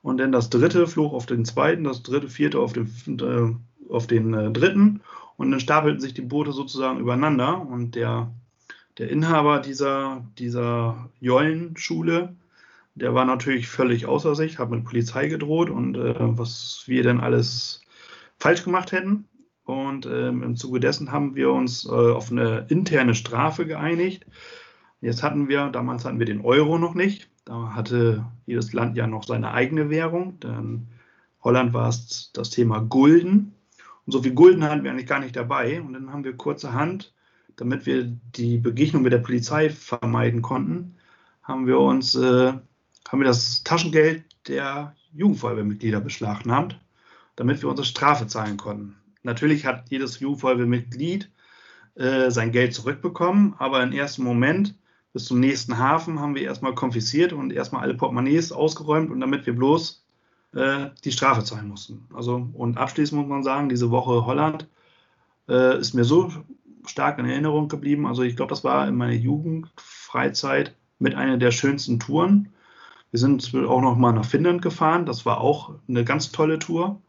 und 0.04 0.20
dann 0.20 0.32
das 0.32 0.52
dritte 0.52 0.86
flog 0.86 1.14
auf 1.14 1.26
den 1.26 1.46
zweiten, 1.46 1.84
das 1.84 2.04
dritte, 2.04 2.30
vierte 2.30 2.60
auf 2.60 2.74
den, 2.74 2.94
äh, 3.20 3.92
auf 3.92 4.06
den 4.06 4.36
äh, 4.36 4.52
dritten 4.52 5.02
und 5.38 5.52
dann 5.52 5.60
stapelten 5.60 6.00
sich 6.00 6.14
die 6.14 6.22
Boote 6.22 6.52
sozusagen 6.52 7.00
übereinander 7.00 7.62
und 7.62 7.96
der, 7.96 8.32
der 8.98 9.10
Inhaber 9.10 9.60
dieser, 9.60 10.26
dieser 10.38 11.10
Jollenschule, 11.20 12.36
Der 12.96 13.16
war 13.16 13.26
natürlich 13.26 13.68
völlig 13.68 14.06
außer 14.06 14.36
sich, 14.36 14.60
hat 14.60 14.70
mit 14.70 14.84
Polizei 14.84 15.28
gedroht 15.28 15.70
und 15.70 15.98
äh, 15.98 16.16
was 16.38 16.84
wir 16.86 17.04
denn 17.04 17.20
alles 17.20 17.82
falsch 18.38 18.64
gemacht 18.64 18.92
hätten. 18.92 19.26
Und 19.66 20.06
ähm, 20.06 20.44
im 20.44 20.56
Zuge 20.56 20.80
dessen 20.80 21.12
haben 21.12 21.36
wir 21.36 21.52
uns 21.52 21.86
äh, 21.86 21.90
auf 21.90 22.32
eine 22.32 22.68
interne 22.70 23.16
Strafe 23.16 23.66
geeinigt. 23.66 24.26
Jetzt 25.02 25.24
hatten 25.24 25.48
wir, 25.48 25.70
damals 25.70 26.06
hatten 26.06 26.20
wir 26.20 26.26
den 26.26 26.42
Euro 26.42 26.78
noch 26.78 26.94
nicht. 26.96 27.30
Da 27.46 27.74
hatte 27.74 28.26
jedes 28.46 28.74
Land 28.74 28.96
ja 28.96 29.08
noch 29.08 29.24
seine 29.24 29.52
eigene 29.52 29.90
Währung. 29.90 30.40
Dann 30.40 30.88
Holland 31.42 31.74
war 31.74 31.90
es 31.90 32.32
das 32.34 32.50
Thema 32.52 32.80
Gulden. 32.80 33.54
Und 34.06 34.12
so 34.12 34.22
viel 34.22 34.34
Gulden 34.34 34.64
hatten 34.64 34.84
wir 34.84 34.92
eigentlich 34.92 35.08
gar 35.08 35.20
nicht 35.20 35.36
dabei. 35.36 35.82
Und 35.82 35.94
dann 35.94 36.12
haben 36.12 36.24
wir 36.24 36.36
kurzerhand, 36.36 37.14
damit 37.56 37.86
wir 37.86 38.04
die 38.36 38.58
Begegnung 38.58 39.04
mit 39.04 39.14
der 39.14 39.20
Polizei 39.20 39.70
vermeiden 39.70 40.42
konnten, 40.42 40.96
haben 41.42 41.68
wir 41.68 41.80
uns, 41.80 42.16
äh, 42.16 42.54
haben 43.08 43.20
wir 43.20 43.26
das 43.26 43.64
Taschengeld 43.64 44.24
der 44.48 44.96
Jugendfeuerwehrmitglieder 45.14 46.00
beschlagnahmt, 46.00 46.80
damit 47.36 47.62
wir 47.62 47.70
unsere 47.70 47.86
Strafe 47.86 48.28
zahlen 48.28 48.58
konnten. 48.58 48.96
Natürlich 49.24 49.66
hat 49.66 49.90
jedes 49.90 50.20
Jugendfeuerwehrmitglied 50.20 51.30
äh, 51.96 52.32
sein 52.32 52.52
Geld 52.52 52.74
zurückbekommen, 52.74 53.56
aber 53.58 53.84
im 53.84 53.92
ersten 53.92 54.24
Moment 54.24 54.76
bis 55.14 55.26
zum 55.26 55.40
nächsten 55.40 55.78
Hafen 55.78 56.20
haben 56.20 56.36
wir 56.36 56.42
erstmal 56.42 56.74
konfisziert 56.74 57.34
und 57.34 57.54
erstmal 57.54 57.84
alle 57.84 57.94
Portemonnaies 57.94 58.52
ausgeräumt 58.52 59.12
und 59.12 59.20
damit 59.20 59.46
wir 59.46 59.56
bloß 59.56 60.03
äh, 60.54 60.90
die 61.04 61.12
Strafe 61.12 61.44
zahlen 61.44 61.68
mussten. 61.68 62.08
Also 62.14 62.48
und 62.54 62.78
abschließend 62.78 63.20
muss 63.20 63.30
man 63.30 63.44
sagen, 63.44 63.70
diese 63.70 63.92
Woche 63.92 64.26
Holland 64.26 64.68
äh, 65.48 65.78
ist 65.80 65.94
mir 65.94 66.04
so 66.04 66.32
stark 66.86 67.20
in 67.20 67.26
Erinnerung 67.26 67.68
geblieben. 67.68 68.06
Also 68.08 68.24
ich 68.24 68.36
glaube, 68.36 68.50
das 68.50 68.64
war 68.64 68.88
in 68.88 68.96
meiner 68.96 69.14
Jugendfreizeit 69.14 70.76
mit 71.00 71.16
einer 71.16 71.38
der 71.38 71.52
schönsten 71.52 72.00
Touren. 72.00 72.50
Wir 73.12 73.20
sind 73.20 73.54
auch 73.56 73.82
noch 73.82 73.96
mal 73.96 74.12
nach 74.14 74.26
Finnland 74.26 74.62
gefahren. 74.62 75.06
Das 75.06 75.26
war 75.26 75.40
auch 75.40 75.76
eine 75.88 76.04
ganz 76.04 76.32
tolle 76.32 76.60
Tour. 76.60 77.02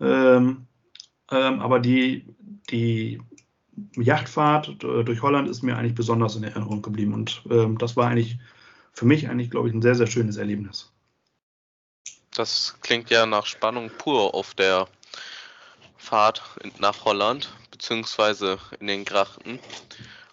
Ähm, 0.00 0.66
ähm, 1.30 1.60
aber 1.60 1.80
die, 1.80 2.26
die 2.70 3.20
Yachtfahrt 3.96 4.82
durch 4.82 5.22
Holland 5.22 5.48
ist 5.48 5.62
mir 5.62 5.76
eigentlich 5.76 5.94
besonders 5.94 6.36
in 6.36 6.44
Erinnerung 6.44 6.82
geblieben. 6.82 7.14
Und 7.14 7.42
ähm, 7.50 7.78
das 7.78 7.96
war 7.96 8.08
eigentlich 8.08 8.38
für 8.92 9.06
mich 9.06 9.28
eigentlich, 9.28 9.50
glaube 9.50 9.68
ich, 9.68 9.74
ein 9.74 9.82
sehr, 9.82 9.94
sehr 9.94 10.06
schönes 10.06 10.36
Erlebnis. 10.36 10.92
Das 12.36 12.76
klingt 12.82 13.10
ja 13.10 13.24
nach 13.26 13.46
Spannung 13.46 13.90
pur 13.90 14.34
auf 14.34 14.54
der 14.54 14.88
Fahrt 15.96 16.42
nach 16.78 17.04
Holland, 17.04 17.52
beziehungsweise 17.70 18.58
in 18.78 18.86
den 18.86 19.04
Grachten. 19.04 19.58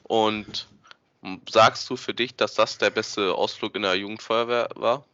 Und 0.03 0.67
sagst 1.49 1.89
du 1.89 1.95
für 1.95 2.13
dich, 2.13 2.35
dass 2.35 2.55
das 2.55 2.77
der 2.77 2.89
beste 2.89 3.33
Ausflug 3.33 3.75
in 3.75 3.83
der 3.83 3.95
Jugendfeuerwehr 3.95 4.69
war? 4.75 5.05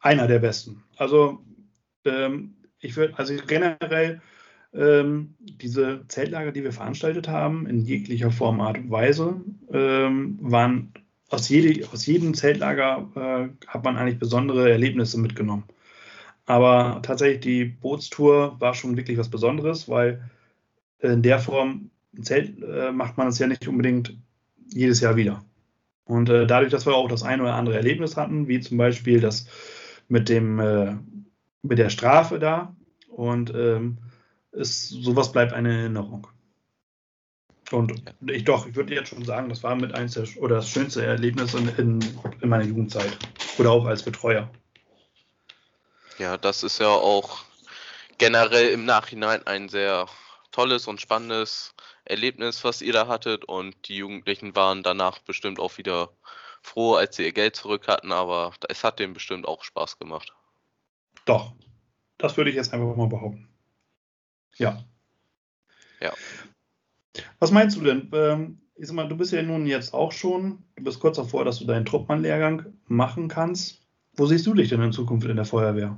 Einer 0.00 0.26
der 0.26 0.38
besten. 0.38 0.82
Also 0.96 1.44
ähm, 2.06 2.56
ich 2.80 2.96
würde, 2.96 3.18
also 3.18 3.36
generell 3.46 4.22
ähm, 4.72 5.34
diese 5.40 6.06
Zeltlager, 6.08 6.52
die 6.52 6.64
wir 6.64 6.72
veranstaltet 6.72 7.28
haben, 7.28 7.66
in 7.66 7.82
jeglicher 7.82 8.30
Form, 8.30 8.60
Art 8.62 8.78
und 8.78 8.90
Weise, 8.90 9.40
ähm, 9.70 10.38
waren 10.40 10.94
aus, 11.30 11.48
jede, 11.48 11.86
aus 11.92 12.06
jedem 12.06 12.34
Zeltlager 12.34 13.08
äh, 13.14 13.66
hat 13.66 13.84
man 13.84 13.96
eigentlich 13.96 14.18
besondere 14.18 14.70
Erlebnisse 14.70 15.18
mitgenommen. 15.18 15.64
Aber 16.46 17.00
tatsächlich 17.02 17.40
die 17.40 17.64
Bootstour 17.64 18.60
war 18.60 18.74
schon 18.74 18.96
wirklich 18.96 19.16
was 19.18 19.28
Besonderes, 19.28 19.88
weil 19.88 20.28
in 20.98 21.22
der 21.22 21.38
Form 21.38 21.90
ein 22.16 22.24
Zelt 22.24 22.62
äh, 22.62 22.92
macht 22.92 23.16
man 23.16 23.28
es 23.28 23.38
ja 23.38 23.46
nicht 23.46 23.66
unbedingt 23.68 24.16
jedes 24.72 25.00
Jahr 25.00 25.16
wieder. 25.16 25.44
Und 26.04 26.28
äh, 26.28 26.46
dadurch, 26.46 26.72
dass 26.72 26.86
wir 26.86 26.94
auch 26.94 27.08
das 27.08 27.22
ein 27.22 27.40
oder 27.40 27.54
andere 27.54 27.76
Erlebnis 27.76 28.16
hatten, 28.16 28.48
wie 28.48 28.60
zum 28.60 28.78
Beispiel 28.78 29.20
das 29.20 29.46
mit 30.08 30.28
dem 30.28 30.58
äh, 30.58 30.96
mit 31.62 31.78
der 31.78 31.90
Strafe 31.90 32.38
da 32.38 32.74
und 33.08 33.52
ähm, 33.54 33.98
ist, 34.52 34.88
sowas 34.88 35.32
bleibt 35.32 35.52
eine 35.52 35.82
Erinnerung. 35.82 36.26
Und 37.72 38.02
ich 38.26 38.44
doch, 38.44 38.66
ich 38.66 38.74
würde 38.74 38.94
jetzt 38.94 39.10
schon 39.10 39.24
sagen, 39.24 39.48
das 39.48 39.62
war 39.62 39.76
mit 39.76 39.94
eins 39.94 40.14
der, 40.14 40.26
oder 40.38 40.56
das 40.56 40.68
schönste 40.68 41.04
Erlebnis 41.04 41.54
in, 41.54 41.68
in, 41.76 42.00
in 42.40 42.48
meiner 42.48 42.64
Jugendzeit. 42.64 43.16
Oder 43.58 43.70
auch 43.70 43.86
als 43.86 44.02
Betreuer. 44.02 44.50
Ja, 46.18 46.36
das 46.36 46.62
ist 46.62 46.80
ja 46.80 46.88
auch 46.88 47.44
generell 48.18 48.70
im 48.70 48.84
Nachhinein 48.84 49.46
ein 49.46 49.68
sehr 49.68 50.06
tolles 50.52 50.86
und 50.86 51.00
spannendes 51.00 51.74
Erlebnis, 52.04 52.64
was 52.64 52.82
ihr 52.82 52.92
da 52.92 53.06
hattet. 53.06 53.44
Und 53.44 53.88
die 53.88 53.96
Jugendlichen 53.96 54.56
waren 54.56 54.82
danach 54.82 55.20
bestimmt 55.20 55.60
auch 55.60 55.78
wieder 55.78 56.10
froh, 56.62 56.94
als 56.94 57.16
sie 57.16 57.24
ihr 57.24 57.32
Geld 57.32 57.56
zurück 57.56 57.88
hatten. 57.88 58.12
Aber 58.12 58.52
es 58.68 58.84
hat 58.84 58.98
denen 58.98 59.14
bestimmt 59.14 59.46
auch 59.46 59.62
Spaß 59.64 59.98
gemacht. 59.98 60.34
Doch, 61.24 61.52
das 62.18 62.36
würde 62.36 62.50
ich 62.50 62.56
jetzt 62.56 62.74
einfach 62.74 62.96
mal 62.96 63.08
behaupten. 63.08 63.48
Ja. 64.56 64.84
Ja. 66.00 66.12
Was 67.38 67.50
meinst 67.50 67.76
du 67.76 67.82
denn? 67.82 68.10
Ähm, 68.12 68.60
ich 68.76 68.86
sag 68.86 68.94
mal, 68.94 69.08
du 69.08 69.16
bist 69.16 69.32
ja 69.32 69.42
nun 69.42 69.66
jetzt 69.66 69.92
auch 69.92 70.12
schon, 70.12 70.64
du 70.76 70.84
bist 70.84 71.00
kurz 71.00 71.16
davor, 71.16 71.44
dass 71.44 71.58
du 71.58 71.66
deinen 71.66 71.84
Truppmann-Lehrgang 71.84 72.66
machen 72.86 73.28
kannst. 73.28 73.86
Wo 74.14 74.26
siehst 74.26 74.46
du 74.46 74.54
dich 74.54 74.68
denn 74.68 74.82
in 74.82 74.92
Zukunft 74.92 75.26
in 75.28 75.36
der 75.36 75.44
Feuerwehr? 75.44 75.96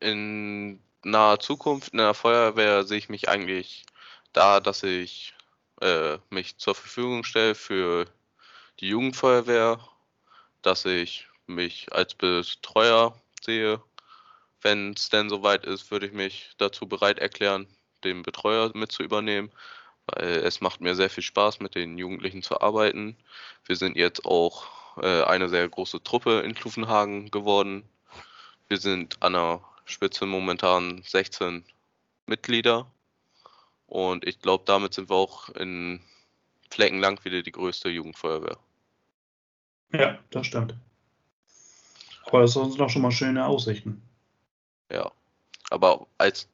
In 0.00 0.80
naher 1.02 1.38
Zukunft 1.40 1.92
in 1.92 1.98
der 1.98 2.14
Feuerwehr 2.14 2.84
sehe 2.84 2.98
ich 2.98 3.08
mich 3.08 3.28
eigentlich 3.28 3.84
da, 4.32 4.60
dass 4.60 4.82
ich 4.82 5.34
äh, 5.80 6.18
mich 6.30 6.58
zur 6.58 6.74
Verfügung 6.74 7.24
stelle 7.24 7.54
für 7.54 8.06
die 8.80 8.88
Jugendfeuerwehr, 8.88 9.80
dass 10.62 10.84
ich 10.84 11.28
mich 11.46 11.92
als 11.92 12.14
Betreuer 12.14 13.14
sehe. 13.42 13.82
Wenn 14.62 14.92
es 14.92 15.08
denn 15.08 15.28
soweit 15.30 15.64
ist, 15.64 15.90
würde 15.90 16.06
ich 16.06 16.12
mich 16.12 16.50
dazu 16.58 16.86
bereit 16.86 17.18
erklären, 17.18 17.66
den 18.04 18.22
Betreuer 18.22 18.70
mit 18.74 18.92
zu 18.92 19.02
übernehmen, 19.02 19.50
weil 20.06 20.38
es 20.38 20.60
macht 20.60 20.80
mir 20.80 20.94
sehr 20.94 21.10
viel 21.10 21.22
Spaß, 21.22 21.60
mit 21.60 21.74
den 21.74 21.98
Jugendlichen 21.98 22.42
zu 22.42 22.60
arbeiten. 22.60 23.16
Wir 23.64 23.76
sind 23.76 23.96
jetzt 23.96 24.24
auch 24.24 24.66
äh, 25.02 25.22
eine 25.22 25.48
sehr 25.48 25.68
große 25.68 26.02
Truppe 26.02 26.40
in 26.40 26.54
Klufenhagen 26.54 27.30
geworden. 27.30 27.84
Wir 28.68 28.78
sind 28.78 29.22
an 29.22 29.34
der 29.34 29.60
Spitze 29.84 30.26
momentan 30.26 31.02
16 31.04 31.64
Mitglieder 32.26 32.86
und 33.86 34.24
ich 34.26 34.40
glaube, 34.40 34.64
damit 34.66 34.94
sind 34.94 35.10
wir 35.10 35.16
auch 35.16 35.48
in 35.50 36.00
Fleckenlang 36.70 37.18
wieder 37.24 37.42
die 37.42 37.52
größte 37.52 37.88
Jugendfeuerwehr. 37.88 38.56
Ja, 39.92 40.18
das 40.30 40.46
stimmt. 40.46 40.76
Aber 42.26 42.42
das 42.42 42.52
sind 42.52 42.78
doch 42.78 42.88
schon 42.88 43.02
mal 43.02 43.10
schöne 43.10 43.44
Aussichten. 43.44 44.00
Ja. 44.92 45.10
Aber 45.70 46.06
als 46.18 46.48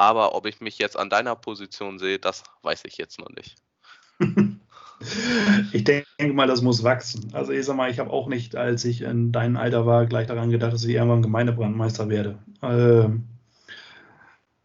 aber 0.00 0.34
ob 0.34 0.46
ich 0.46 0.62
mich 0.62 0.78
jetzt 0.78 0.98
an 0.98 1.10
deiner 1.10 1.36
Position 1.36 1.98
sehe, 1.98 2.18
das 2.18 2.42
weiß 2.62 2.86
ich 2.86 2.96
jetzt 2.96 3.20
noch 3.20 3.28
nicht. 3.28 3.56
ich 5.72 5.84
denke 5.84 6.32
mal, 6.32 6.46
das 6.46 6.62
muss 6.62 6.82
wachsen. 6.82 7.28
Also 7.34 7.52
ich 7.52 7.66
sag 7.66 7.76
mal, 7.76 7.90
ich 7.90 7.98
habe 7.98 8.10
auch 8.10 8.26
nicht, 8.26 8.56
als 8.56 8.86
ich 8.86 9.02
in 9.02 9.30
deinem 9.30 9.58
Alter 9.58 9.84
war, 9.84 10.06
gleich 10.06 10.26
daran 10.26 10.50
gedacht, 10.50 10.72
dass 10.72 10.84
ich 10.84 10.94
irgendwann 10.94 11.20
Gemeindebrandmeister 11.20 12.08
werde. 12.08 12.38
Ähm, 12.62 13.24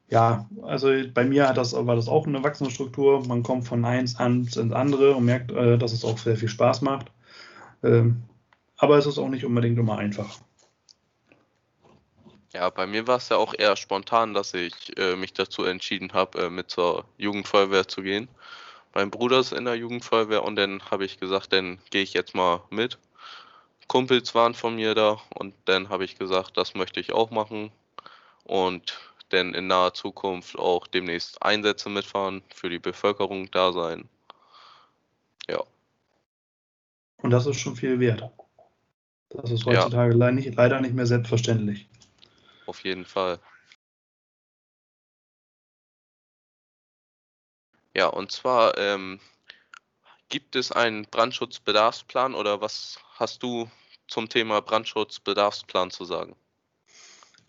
ja, 0.08 0.50
also 0.62 0.94
bei 1.14 1.26
mir 1.26 1.52
das, 1.52 1.74
war 1.74 1.98
das 1.98 2.08
auch 2.08 2.26
eine 2.26 2.42
wachsende 2.42 2.72
Struktur. 2.72 3.28
Man 3.28 3.44
kommt 3.44 3.68
von 3.68 3.84
eins 3.84 4.16
ans 4.16 4.56
ins 4.56 4.72
andere 4.72 5.16
und 5.16 5.26
merkt, 5.26 5.52
äh, 5.52 5.78
dass 5.78 5.92
es 5.92 6.06
auch 6.06 6.18
sehr 6.18 6.38
viel 6.38 6.48
Spaß 6.48 6.82
macht. 6.82 7.12
Ähm, 7.84 8.24
aber 8.78 8.98
es 8.98 9.06
ist 9.06 9.18
auch 9.18 9.30
nicht 9.30 9.44
unbedingt 9.44 9.78
immer 9.78 9.98
einfach. 9.98 10.40
Ja, 12.56 12.70
bei 12.70 12.88
mir 12.88 13.06
war 13.06 13.18
es 13.18 13.28
ja 13.28 13.36
auch 13.36 13.54
eher 13.54 13.76
spontan, 13.76 14.34
dass 14.34 14.54
ich 14.54 14.98
äh, 14.98 15.18
mich 15.18 15.34
dazu 15.34 15.66
entschieden 15.66 16.14
habe, 16.14 16.46
äh, 16.46 16.50
mit 16.50 16.70
zur 16.70 17.04
Jugendfeuerwehr 17.18 17.86
zu 17.86 18.02
gehen. 18.02 18.30
Mein 18.94 19.12
Bruder 19.12 19.40
ist 19.42 19.52
in 19.52 19.66
der 19.66 19.76
Jugendfeuerwehr 19.76 20.42
und 20.42 20.56
dann 20.56 20.82
habe 20.90 21.04
ich 21.04 21.20
gesagt, 21.20 21.52
dann 21.52 21.80
gehe 21.90 22.02
ich 22.02 22.14
jetzt 22.14 22.34
mal 22.34 22.62
mit. 22.70 22.98
Kumpels 23.90 24.34
waren 24.36 24.54
von 24.54 24.78
mir 24.78 24.96
da 24.96 25.20
und 25.34 25.54
dann 25.66 25.90
habe 25.90 26.06
ich 26.06 26.18
gesagt, 26.18 26.56
das 26.56 26.76
möchte 26.76 27.02
ich 27.02 27.12
auch 27.12 27.30
machen 27.30 27.74
und 28.46 28.98
dann 29.30 29.54
in 29.54 29.68
naher 29.68 29.94
Zukunft 29.94 30.58
auch 30.58 30.88
demnächst 30.88 31.44
Einsätze 31.44 31.90
mitfahren, 31.90 32.42
für 32.54 32.70
die 32.70 32.80
Bevölkerung 32.80 33.52
da 33.52 33.74
sein. 33.74 34.08
Ja. 35.50 35.62
Und 37.18 37.32
das 37.32 37.48
ist 37.48 37.60
schon 37.60 37.76
viel 37.76 38.00
wert. 38.00 38.24
Das 39.30 39.52
ist 39.52 39.66
heutzutage 39.66 40.18
ja. 40.18 40.38
leider 40.56 40.80
nicht 40.80 40.94
mehr 40.94 41.06
selbstverständlich 41.06 41.90
auf 42.68 42.84
jeden 42.84 43.06
Fall. 43.06 43.40
Ja, 47.96 48.08
und 48.08 48.32
zwar 48.32 48.78
ähm, 48.78 49.20
gibt 50.30 50.56
es 50.56 50.72
einen 50.72 51.04
Brandschutzbedarfsplan 51.06 52.36
oder 52.36 52.62
was 52.62 53.00
hast 53.16 53.42
du 53.42 53.70
zum 54.08 54.28
Thema 54.28 54.62
Brandschutzbedarfsplan 54.62 55.92
zu 55.92 56.04
sagen? 56.06 56.36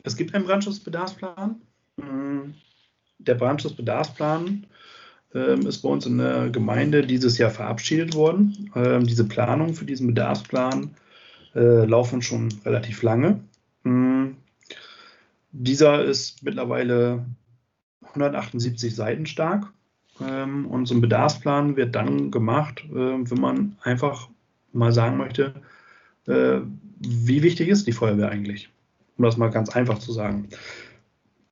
Es 0.04 0.16
gibt 0.16 0.35
einen 0.35 0.44
Brandschutzbedarfsplan. 0.44 1.61
Mm, 1.96 2.52
der 3.18 3.35
Brandschutzbedarfsplan 3.35 4.66
ähm, 5.35 5.66
ist 5.66 5.82
bei 5.82 5.88
uns 5.88 6.06
in 6.06 6.18
der 6.18 6.49
Gemeinde 6.50 7.04
dieses 7.04 7.38
Jahr 7.38 7.50
verabschiedet 7.50 8.14
worden. 8.14 8.70
Ähm, 8.76 9.06
diese 9.06 9.26
Planungen 9.26 9.75
für 9.75 9.85
diesen 9.85 10.06
Bedarfsplan 10.06 10.94
äh, 11.56 11.85
laufen 11.87 12.23
schon 12.23 12.52
relativ 12.64 13.02
lange. 13.02 13.40
Mhm. 13.82 14.37
Dieser 15.58 16.04
ist 16.04 16.42
mittlerweile 16.42 17.25
178 18.02 18.94
Seiten 18.94 19.25
stark. 19.25 19.72
Ähm, 20.20 20.66
und 20.66 20.86
so 20.86 20.94
ein 20.94 21.00
Bedarfsplan 21.00 21.76
wird 21.76 21.94
dann 21.94 22.30
gemacht, 22.30 22.84
äh, 22.90 22.94
wenn 22.94 23.40
man 23.40 23.76
einfach 23.82 24.28
mal 24.72 24.92
sagen 24.92 25.16
möchte, 25.16 25.54
äh, 26.26 26.60
wie 27.00 27.42
wichtig 27.42 27.68
ist 27.68 27.86
die 27.86 27.92
Feuerwehr 27.92 28.30
eigentlich? 28.30 28.70
Um 29.16 29.25
das 29.25 29.38
mal 29.38 29.48
ganz 29.48 29.70
einfach 29.70 29.98
zu 29.98 30.12
sagen. 30.12 30.48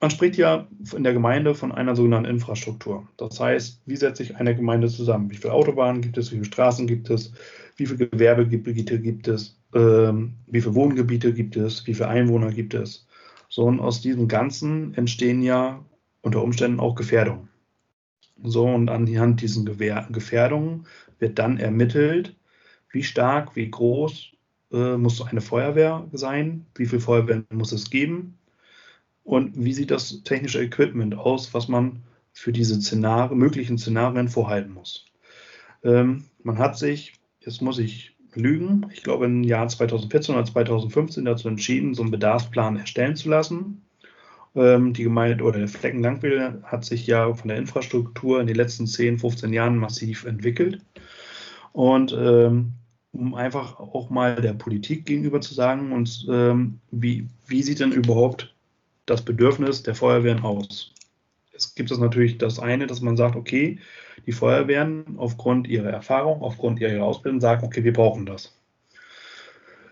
Man 0.00 0.10
spricht 0.10 0.36
ja 0.36 0.66
in 0.94 1.02
der 1.02 1.14
Gemeinde 1.14 1.54
von 1.54 1.72
einer 1.72 1.96
sogenannten 1.96 2.28
Infrastruktur. 2.28 3.08
Das 3.16 3.40
heißt, 3.40 3.80
wie 3.86 3.96
setzt 3.96 4.18
sich 4.18 4.36
eine 4.36 4.54
Gemeinde 4.54 4.88
zusammen? 4.88 5.30
Wie 5.30 5.36
viele 5.36 5.54
Autobahnen 5.54 6.02
gibt 6.02 6.18
es? 6.18 6.30
Wie 6.30 6.36
viele 6.36 6.44
Straßen 6.44 6.86
gibt 6.86 7.08
es? 7.08 7.32
Wie 7.76 7.86
viele 7.86 8.08
Gewerbegebiete 8.08 9.00
gibt 9.00 9.28
es? 9.28 9.58
Ähm, 9.74 10.34
wie 10.46 10.60
viele 10.60 10.74
Wohngebiete 10.74 11.32
gibt 11.32 11.56
es? 11.56 11.86
Wie 11.86 11.94
viele 11.94 12.08
Einwohner 12.08 12.52
gibt 12.52 12.74
es? 12.74 13.06
So, 13.54 13.66
und 13.66 13.78
aus 13.78 14.00
diesem 14.00 14.26
Ganzen 14.26 14.94
entstehen 14.94 15.40
ja 15.40 15.84
unter 16.22 16.42
Umständen 16.42 16.80
auch 16.80 16.96
Gefährdungen. 16.96 17.50
So, 18.42 18.66
und 18.66 18.88
anhand 18.88 19.42
diesen 19.42 19.64
Gefährdungen 19.64 20.88
wird 21.20 21.38
dann 21.38 21.58
ermittelt, 21.58 22.34
wie 22.90 23.04
stark, 23.04 23.54
wie 23.54 23.70
groß 23.70 24.32
äh, 24.72 24.96
muss 24.96 25.22
eine 25.22 25.40
Feuerwehr 25.40 26.04
sein, 26.10 26.66
wie 26.74 26.86
viele 26.86 27.00
Feuerwehren 27.00 27.46
muss 27.52 27.70
es 27.70 27.90
geben 27.90 28.36
und 29.22 29.52
wie 29.54 29.72
sieht 29.72 29.92
das 29.92 30.24
technische 30.24 30.60
Equipment 30.60 31.14
aus, 31.14 31.54
was 31.54 31.68
man 31.68 32.02
für 32.32 32.50
diese 32.50 32.80
Szenarien, 32.80 33.38
möglichen 33.38 33.78
Szenarien 33.78 34.28
vorhalten 34.28 34.72
muss. 34.72 35.06
Ähm, 35.84 36.24
man 36.42 36.58
hat 36.58 36.76
sich, 36.76 37.12
jetzt 37.38 37.62
muss 37.62 37.78
ich 37.78 38.13
lügen, 38.36 38.86
ich 38.92 39.02
glaube 39.02 39.26
im 39.26 39.42
Jahr 39.42 39.68
2014 39.68 40.34
oder 40.34 40.44
2015 40.44 41.24
dazu 41.24 41.48
entschieden, 41.48 41.94
so 41.94 42.02
einen 42.02 42.10
Bedarfsplan 42.10 42.76
erstellen 42.76 43.16
zu 43.16 43.28
lassen. 43.28 43.82
Ähm, 44.54 44.92
die 44.92 45.04
Gemeinde 45.04 45.44
oder 45.44 45.58
der 45.58 45.68
Flecken 45.68 46.02
Langwedel 46.02 46.62
hat 46.64 46.84
sich 46.84 47.06
ja 47.06 47.32
von 47.32 47.48
der 47.48 47.56
Infrastruktur 47.56 48.40
in 48.40 48.46
den 48.46 48.56
letzten 48.56 48.86
10, 48.86 49.18
15 49.18 49.52
Jahren 49.52 49.76
massiv 49.76 50.24
entwickelt. 50.24 50.80
Und 51.72 52.16
ähm, 52.16 52.74
um 53.12 53.34
einfach 53.34 53.78
auch 53.78 54.10
mal 54.10 54.36
der 54.36 54.54
Politik 54.54 55.06
gegenüber 55.06 55.40
zu 55.40 55.54
sagen, 55.54 55.92
und 55.92 56.26
ähm, 56.30 56.80
wie, 56.90 57.28
wie 57.46 57.62
sieht 57.62 57.80
denn 57.80 57.92
überhaupt 57.92 58.54
das 59.06 59.22
Bedürfnis 59.22 59.82
der 59.82 59.94
Feuerwehren 59.94 60.42
aus. 60.42 60.92
Es 61.52 61.74
gibt 61.74 61.90
es 61.90 61.98
natürlich 61.98 62.38
das 62.38 62.58
eine, 62.58 62.86
dass 62.86 63.00
man 63.00 63.16
sagt, 63.16 63.36
okay, 63.36 63.78
die 64.26 64.32
Feuerwehren 64.32 65.16
aufgrund 65.16 65.66
ihrer 65.68 65.90
Erfahrung, 65.90 66.42
aufgrund 66.42 66.80
ihrer 66.80 67.04
Ausbildung 67.04 67.40
sagen, 67.40 67.64
okay, 67.64 67.84
wir 67.84 67.92
brauchen 67.92 68.26
das. 68.26 68.56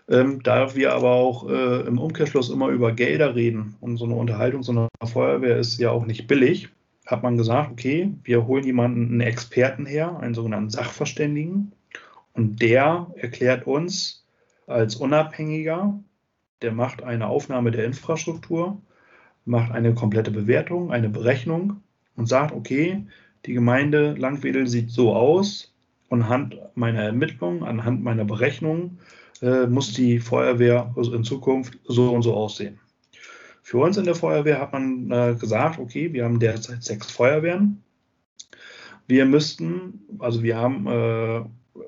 Ähm, 0.08 0.42
da 0.42 0.74
wir 0.74 0.92
aber 0.92 1.12
auch 1.12 1.48
äh, 1.48 1.86
im 1.86 1.98
Umkehrschluss 1.98 2.50
immer 2.50 2.68
über 2.68 2.92
Gelder 2.92 3.34
reden 3.34 3.76
und 3.80 3.96
so 3.96 4.04
eine 4.04 4.14
Unterhaltung 4.14 4.62
so 4.62 4.72
einer 4.72 4.88
Feuerwehr 5.04 5.58
ist 5.58 5.78
ja 5.78 5.90
auch 5.90 6.04
nicht 6.04 6.26
billig, 6.26 6.68
hat 7.06 7.22
man 7.22 7.36
gesagt, 7.36 7.72
okay, 7.72 8.12
wir 8.24 8.46
holen 8.46 8.64
jemanden, 8.64 9.06
einen 9.06 9.20
Experten 9.20 9.86
her, 9.86 10.18
einen 10.18 10.34
sogenannten 10.34 10.70
Sachverständigen, 10.70 11.72
und 12.34 12.62
der 12.62 13.08
erklärt 13.16 13.66
uns 13.66 14.24
als 14.66 14.96
Unabhängiger, 14.96 15.98
der 16.62 16.72
macht 16.72 17.02
eine 17.02 17.26
Aufnahme 17.26 17.70
der 17.70 17.84
Infrastruktur 17.84 18.80
macht 19.44 19.72
eine 19.72 19.94
komplette 19.94 20.30
Bewertung, 20.30 20.92
eine 20.92 21.08
Berechnung 21.08 21.82
und 22.16 22.26
sagt, 22.26 22.52
okay, 22.54 23.04
die 23.46 23.54
Gemeinde 23.54 24.14
Langwedel 24.14 24.66
sieht 24.66 24.90
so 24.90 25.14
aus 25.14 25.72
anhand 26.10 26.58
meiner 26.74 27.02
Ermittlungen, 27.02 27.62
anhand 27.62 28.02
meiner 28.02 28.24
Berechnung 28.24 28.98
äh, 29.40 29.66
muss 29.66 29.92
die 29.92 30.20
Feuerwehr 30.20 30.94
in 30.96 31.24
Zukunft 31.24 31.78
so 31.84 32.12
und 32.12 32.22
so 32.22 32.34
aussehen. 32.34 32.78
Für 33.62 33.78
uns 33.78 33.96
in 33.96 34.04
der 34.04 34.14
Feuerwehr 34.14 34.60
hat 34.60 34.72
man 34.72 35.10
äh, 35.10 35.34
gesagt, 35.34 35.78
okay, 35.78 36.12
wir 36.12 36.24
haben 36.24 36.38
derzeit 36.38 36.82
sechs 36.82 37.10
Feuerwehren. 37.10 37.82
Wir 39.06 39.24
müssten, 39.24 40.00
also 40.18 40.42
wir 40.42 40.56
haben 40.56 40.86
äh, 40.86 41.42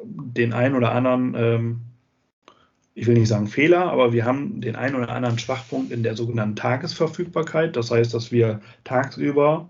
den 0.06 0.52
einen 0.52 0.74
oder 0.74 0.92
anderen 0.92 1.34
ähm, 1.36 1.80
ich 2.94 3.06
will 3.06 3.14
nicht 3.14 3.28
sagen 3.28 3.48
Fehler, 3.48 3.90
aber 3.90 4.12
wir 4.12 4.24
haben 4.24 4.60
den 4.60 4.76
einen 4.76 4.94
oder 4.94 5.08
anderen 5.08 5.38
Schwachpunkt 5.38 5.90
in 5.90 6.04
der 6.04 6.16
sogenannten 6.16 6.56
Tagesverfügbarkeit. 6.56 7.74
Das 7.76 7.90
heißt, 7.90 8.14
dass 8.14 8.30
wir 8.30 8.60
tagsüber, 8.84 9.68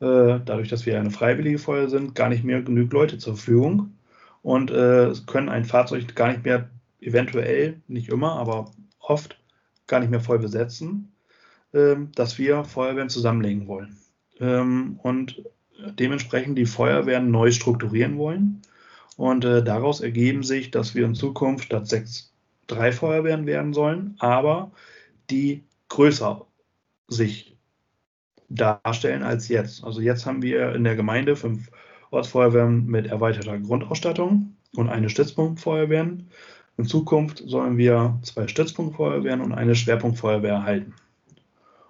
äh, 0.00 0.40
dadurch, 0.44 0.68
dass 0.68 0.86
wir 0.86 0.98
eine 0.98 1.10
freiwillige 1.10 1.58
Feuer 1.58 1.88
sind, 1.88 2.14
gar 2.14 2.28
nicht 2.28 2.44
mehr 2.44 2.62
genügend 2.62 2.92
Leute 2.92 3.18
zur 3.18 3.34
Verfügung 3.34 3.94
und 4.42 4.70
äh, 4.70 5.12
können 5.26 5.48
ein 5.48 5.64
Fahrzeug 5.64 6.14
gar 6.14 6.28
nicht 6.28 6.44
mehr, 6.44 6.68
eventuell, 7.00 7.80
nicht 7.86 8.08
immer, 8.08 8.32
aber 8.32 8.72
oft 8.98 9.38
gar 9.86 10.00
nicht 10.00 10.10
mehr 10.10 10.20
voll 10.20 10.38
besetzen, 10.38 11.12
äh, 11.72 11.96
dass 12.14 12.38
wir 12.38 12.64
Feuerwehren 12.64 13.08
zusammenlegen 13.08 13.66
wollen. 13.66 13.96
Ähm, 14.40 14.98
und 15.02 15.42
dementsprechend 15.78 16.58
die 16.58 16.66
Feuerwehren 16.66 17.30
neu 17.30 17.50
strukturieren 17.50 18.18
wollen. 18.18 18.62
Und 19.16 19.44
äh, 19.44 19.62
daraus 19.62 20.00
ergeben 20.00 20.42
sich, 20.42 20.70
dass 20.70 20.94
wir 20.94 21.04
in 21.04 21.14
Zukunft 21.14 21.64
statt 21.64 21.88
sechs 21.88 22.32
drei 22.66 22.92
Feuerwehren 22.92 23.46
werden 23.46 23.72
sollen, 23.72 24.14
aber 24.18 24.70
die 25.30 25.64
größer 25.88 26.46
sich 27.08 27.57
darstellen 28.48 29.22
als 29.22 29.48
jetzt. 29.48 29.84
Also 29.84 30.00
jetzt 30.00 30.26
haben 30.26 30.42
wir 30.42 30.74
in 30.74 30.84
der 30.84 30.96
Gemeinde 30.96 31.36
fünf 31.36 31.70
Ortsfeuerwehren 32.10 32.86
mit 32.86 33.06
erweiterter 33.06 33.58
Grundausstattung 33.58 34.54
und 34.74 34.88
eine 34.88 35.10
Stützpunktfeuerwehren. 35.10 36.28
In 36.76 36.84
Zukunft 36.84 37.42
sollen 37.44 37.76
wir 37.76 38.18
zwei 38.22 38.46
Stützpunktfeuerwehren 38.46 39.40
und 39.40 39.52
eine 39.52 39.74
Schwerpunktfeuerwehr 39.74 40.52
erhalten. 40.52 40.94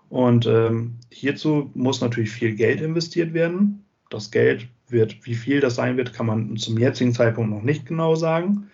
Und 0.08 0.46
ähm, 0.46 0.96
hierzu 1.10 1.70
muss 1.74 2.00
natürlich 2.00 2.30
viel 2.30 2.54
Geld 2.54 2.80
investiert 2.80 3.34
werden. 3.34 3.84
Das 4.08 4.30
Geld 4.30 4.66
wird, 4.88 5.26
wie 5.26 5.34
viel 5.34 5.60
das 5.60 5.74
sein 5.74 5.98
wird, 5.98 6.14
kann 6.14 6.26
man 6.26 6.56
zum 6.56 6.78
jetzigen 6.78 7.12
Zeitpunkt 7.12 7.50
noch 7.50 7.62
nicht 7.62 7.84
genau 7.84 8.14
sagen. 8.14 8.70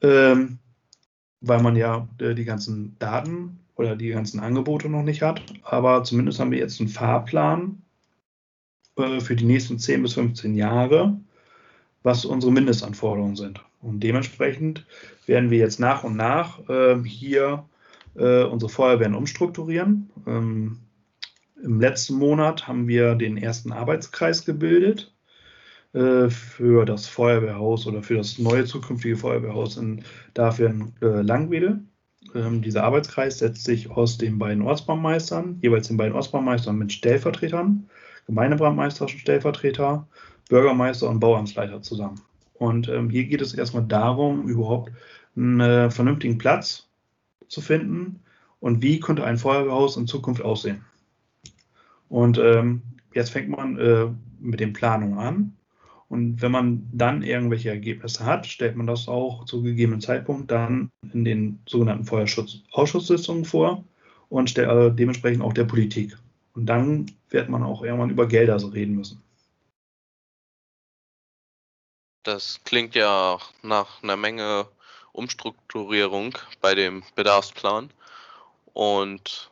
Ähm, 0.00 0.58
weil 1.42 1.62
man 1.62 1.76
ja 1.76 2.08
äh, 2.18 2.34
die 2.34 2.44
ganzen 2.44 2.96
Daten 2.98 3.58
oder 3.76 3.96
die 3.96 4.08
ganzen 4.08 4.40
Angebote 4.40 4.88
noch 4.88 5.02
nicht 5.02 5.22
hat. 5.22 5.42
Aber 5.62 6.02
zumindest 6.04 6.40
haben 6.40 6.50
wir 6.50 6.58
jetzt 6.58 6.80
einen 6.80 6.88
Fahrplan 6.88 7.82
äh, 8.96 9.20
für 9.20 9.36
die 9.36 9.44
nächsten 9.44 9.78
10 9.78 10.02
bis 10.02 10.14
15 10.14 10.54
Jahre, 10.54 11.18
was 12.02 12.24
unsere 12.24 12.52
Mindestanforderungen 12.52 13.36
sind. 13.36 13.60
Und 13.80 14.00
dementsprechend 14.00 14.86
werden 15.26 15.50
wir 15.50 15.58
jetzt 15.58 15.78
nach 15.78 16.04
und 16.04 16.16
nach 16.16 16.68
äh, 16.68 17.02
hier 17.04 17.64
äh, 18.16 18.44
unsere 18.44 18.70
Feuerwehren 18.70 19.14
umstrukturieren. 19.14 20.10
Ähm, 20.26 20.78
Im 21.62 21.80
letzten 21.80 22.14
Monat 22.14 22.66
haben 22.66 22.88
wir 22.88 23.14
den 23.14 23.36
ersten 23.36 23.72
Arbeitskreis 23.72 24.44
gebildet 24.44 25.14
äh, 25.92 26.30
für 26.30 26.84
das 26.84 27.06
Feuerwehrhaus 27.06 27.86
oder 27.86 28.02
für 28.02 28.16
das 28.16 28.38
neue 28.38 28.64
zukünftige 28.64 29.16
Feuerwehrhaus 29.16 29.76
in, 29.76 30.02
dafür 30.34 30.70
in 30.70 30.92
äh, 31.02 31.22
Langwedel. 31.22 31.80
Ähm, 32.34 32.62
dieser 32.62 32.84
Arbeitskreis 32.84 33.38
setzt 33.38 33.64
sich 33.64 33.90
aus 33.90 34.18
den 34.18 34.38
beiden 34.38 34.62
Ortsbaummeistern, 34.62 35.58
jeweils 35.62 35.88
den 35.88 35.96
beiden 35.96 36.14
Ortsbaummeistern 36.14 36.76
mit 36.76 36.92
Stellvertretern, 36.92 37.88
Gemeindebrandmeister, 38.26 39.08
Stellvertreter, 39.08 40.06
Bürgermeister 40.48 41.08
und 41.08 41.20
Bauamtsleiter 41.20 41.82
zusammen. 41.82 42.20
Und 42.54 42.88
ähm, 42.88 43.10
hier 43.10 43.24
geht 43.24 43.40
es 43.40 43.54
erstmal 43.54 43.84
darum, 43.84 44.48
überhaupt 44.48 44.92
einen 45.36 45.60
äh, 45.60 45.90
vernünftigen 45.90 46.38
Platz 46.38 46.88
zu 47.48 47.60
finden 47.60 48.20
und 48.60 48.82
wie 48.82 49.00
könnte 49.00 49.24
ein 49.24 49.38
Feuerwehrhaus 49.38 49.96
in 49.96 50.06
Zukunft 50.06 50.42
aussehen. 50.42 50.84
Und 52.08 52.38
ähm, 52.38 52.82
jetzt 53.14 53.30
fängt 53.30 53.48
man 53.48 53.78
äh, 53.78 54.06
mit 54.40 54.60
den 54.60 54.72
Planungen 54.72 55.18
an 55.18 55.55
und 56.08 56.40
wenn 56.40 56.52
man 56.52 56.88
dann 56.92 57.22
irgendwelche 57.22 57.70
Ergebnisse 57.70 58.24
hat, 58.24 58.46
stellt 58.46 58.76
man 58.76 58.86
das 58.86 59.08
auch 59.08 59.44
zu 59.44 59.62
gegebenen 59.62 60.00
Zeitpunkt 60.00 60.50
dann 60.50 60.90
in 61.12 61.24
den 61.24 61.60
sogenannten 61.66 62.04
Feuerschutzausschusssitzungen 62.04 63.44
vor 63.44 63.84
und 64.28 64.50
stellt 64.50 64.70
äh, 64.70 64.94
dementsprechend 64.94 65.42
auch 65.42 65.52
der 65.52 65.64
Politik. 65.64 66.16
Und 66.54 66.66
dann 66.66 67.06
wird 67.28 67.48
man 67.48 67.62
auch 67.62 67.82
irgendwann 67.82 68.10
über 68.10 68.28
Gelder 68.28 68.58
so 68.58 68.68
reden 68.68 68.94
müssen. 68.94 69.20
Das 72.22 72.60
klingt 72.64 72.94
ja 72.94 73.38
nach 73.62 74.02
einer 74.02 74.16
Menge 74.16 74.66
Umstrukturierung 75.12 76.36
bei 76.60 76.74
dem 76.74 77.02
Bedarfsplan. 77.14 77.90
Und 78.72 79.50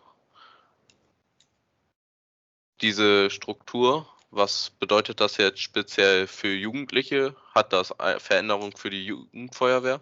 diese 2.81 3.31
Struktur 3.31 4.07
was 4.35 4.73
bedeutet 4.79 5.20
das 5.20 5.37
jetzt 5.37 5.61
speziell 5.61 6.27
für 6.27 6.53
Jugendliche? 6.53 7.35
Hat 7.55 7.73
das 7.73 7.94
Veränderung 8.18 8.73
für 8.77 8.90
die 8.90 9.05
Jugendfeuerwehr? 9.05 10.01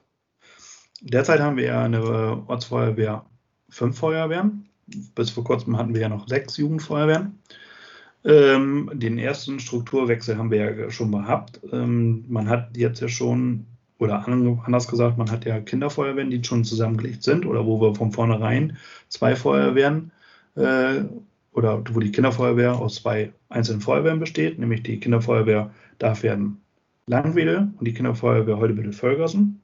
Derzeit 1.01 1.41
haben 1.41 1.57
wir 1.57 1.65
ja 1.65 1.85
eine 1.85 2.45
Ortsfeuerwehr 2.47 3.25
fünf 3.69 3.99
Feuerwehren. 3.99 4.69
Bis 5.15 5.31
vor 5.31 5.45
kurzem 5.45 5.77
hatten 5.77 5.95
wir 5.95 6.03
ja 6.03 6.09
noch 6.09 6.29
sechs 6.29 6.57
Jugendfeuerwehren. 6.57 7.39
Ähm, 8.25 8.91
den 8.95 9.19
ersten 9.19 9.59
Strukturwechsel 9.59 10.37
haben 10.37 10.51
wir 10.51 10.59
ja 10.59 10.91
schon 10.91 11.11
gehabt. 11.11 11.61
Ähm, 11.73 12.25
man 12.29 12.49
hat 12.49 12.77
jetzt 12.77 13.01
ja 13.01 13.09
schon, 13.09 13.67
oder 13.99 14.27
anders 14.27 14.87
gesagt, 14.87 15.19
man 15.19 15.31
hat 15.31 15.45
ja 15.45 15.61
Kinderfeuerwehren, 15.61 16.31
die 16.31 16.45
schon 16.45 16.65
zusammengelegt 16.65 17.25
sind 17.25 17.47
oder 17.47 17.67
wo 17.67 17.81
wir 17.81 17.95
von 17.95 18.13
vornherein 18.13 18.77
zwei 19.09 19.35
Feuerwehren 19.35 20.13
äh, 20.55 21.03
oder 21.53 21.83
wo 21.93 22.01
die 22.01 22.13
Kinderfeuerwehr 22.13 22.75
aus 22.75 22.97
zwei 22.97 23.33
einzelnen 23.49 23.81
Feuerwehren 23.81 24.21
besteht, 24.21 24.59
nämlich 24.59 24.83
die 24.83 25.01
Kinderfeuerwehr 25.01 25.71
darf 25.99 26.23
werden 26.23 26.63
Langwedel 27.07 27.73
und 27.79 27.87
die 27.87 27.95
Kinderfeuerwehr 27.95 28.59
Heudebüttel-Völgersen. 28.59 29.63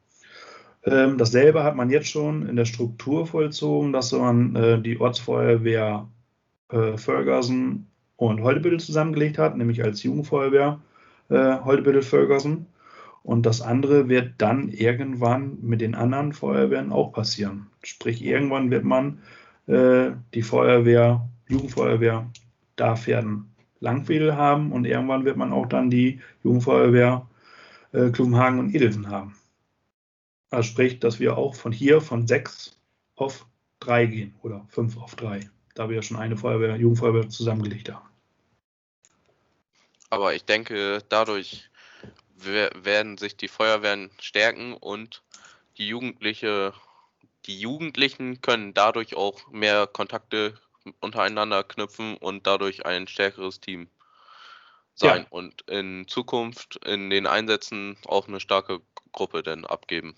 Ähm, 0.84 1.18
dasselbe 1.18 1.64
hat 1.64 1.76
man 1.76 1.90
jetzt 1.90 2.08
schon 2.08 2.46
in 2.46 2.56
der 2.56 2.64
Struktur 2.64 3.26
vollzogen, 3.26 3.92
dass 3.92 4.12
man 4.12 4.54
äh, 4.56 4.80
die 4.80 5.00
Ortsfeuerwehr 5.00 6.08
äh, 6.70 6.96
Völgersen 6.96 7.86
und 8.16 8.42
Heudebüttel 8.42 8.80
zusammengelegt 8.80 9.38
hat, 9.38 9.56
nämlich 9.56 9.82
als 9.82 10.02
Jugendfeuerwehr 10.02 10.80
äh, 11.28 11.60
Heudebüttel-Völgersen. 11.64 12.66
Und 13.22 13.46
das 13.46 13.60
andere 13.60 14.08
wird 14.08 14.34
dann 14.38 14.68
irgendwann 14.68 15.58
mit 15.60 15.80
den 15.80 15.94
anderen 15.94 16.32
Feuerwehren 16.32 16.92
auch 16.92 17.12
passieren. 17.12 17.66
Sprich, 17.82 18.24
irgendwann 18.24 18.70
wird 18.70 18.84
man 18.84 19.18
äh, 19.66 20.12
die 20.34 20.42
Feuerwehr, 20.42 21.28
Jugendfeuerwehr 21.48 22.30
darf 22.76 23.06
werden 23.06 23.54
Langwedel 23.80 24.36
haben 24.36 24.72
und 24.72 24.84
irgendwann 24.84 25.24
wird 25.24 25.36
man 25.36 25.52
auch 25.52 25.66
dann 25.66 25.90
die 25.90 26.20
Jugendfeuerwehr 26.42 27.28
äh, 27.92 28.10
Klubenhagen 28.10 28.58
und 28.58 28.74
Edelsen 28.74 29.08
haben. 29.08 29.36
Also 30.50 30.70
sprich, 30.70 30.98
dass 30.98 31.20
wir 31.20 31.36
auch 31.36 31.54
von 31.54 31.72
hier 31.72 32.00
von 32.00 32.26
sechs 32.26 32.78
auf 33.16 33.46
drei 33.80 34.06
gehen 34.06 34.34
oder 34.42 34.66
fünf 34.68 34.96
auf 34.96 35.14
drei, 35.14 35.48
da 35.74 35.88
wir 35.88 35.96
ja 35.96 36.02
schon 36.02 36.16
eine 36.16 36.36
Feuerwehr, 36.36 36.76
Jugendfeuerwehr 36.76 37.28
zusammengelegt 37.28 37.92
haben. 37.92 38.08
Aber 40.10 40.34
ich 40.34 40.44
denke, 40.44 41.04
dadurch 41.08 41.70
werden 42.36 43.18
sich 43.18 43.36
die 43.36 43.48
Feuerwehren 43.48 44.10
stärken 44.20 44.72
und 44.74 45.22
die 45.76 45.88
Jugendliche, 45.88 46.72
die 47.46 47.60
Jugendlichen 47.60 48.40
können 48.40 48.74
dadurch 48.74 49.16
auch 49.16 49.50
mehr 49.50 49.86
Kontakte 49.86 50.54
untereinander 51.00 51.62
knüpfen 51.64 52.16
und 52.16 52.46
dadurch 52.46 52.86
ein 52.86 53.06
stärkeres 53.06 53.60
Team 53.60 53.88
sein 54.94 55.22
ja. 55.22 55.26
und 55.30 55.62
in 55.70 56.06
Zukunft 56.08 56.80
in 56.84 57.10
den 57.10 57.26
Einsätzen 57.26 57.96
auch 58.06 58.28
eine 58.28 58.40
starke 58.40 58.80
Gruppe 59.12 59.42
denn 59.42 59.64
abgeben. 59.64 60.14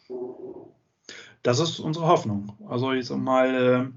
Das 1.43 1.59
ist 1.59 1.79
unsere 1.79 2.07
Hoffnung. 2.07 2.57
Also 2.69 2.93
ich 2.93 3.07
sag 3.07 3.19
mal, 3.19 3.55
äh, 3.55 3.91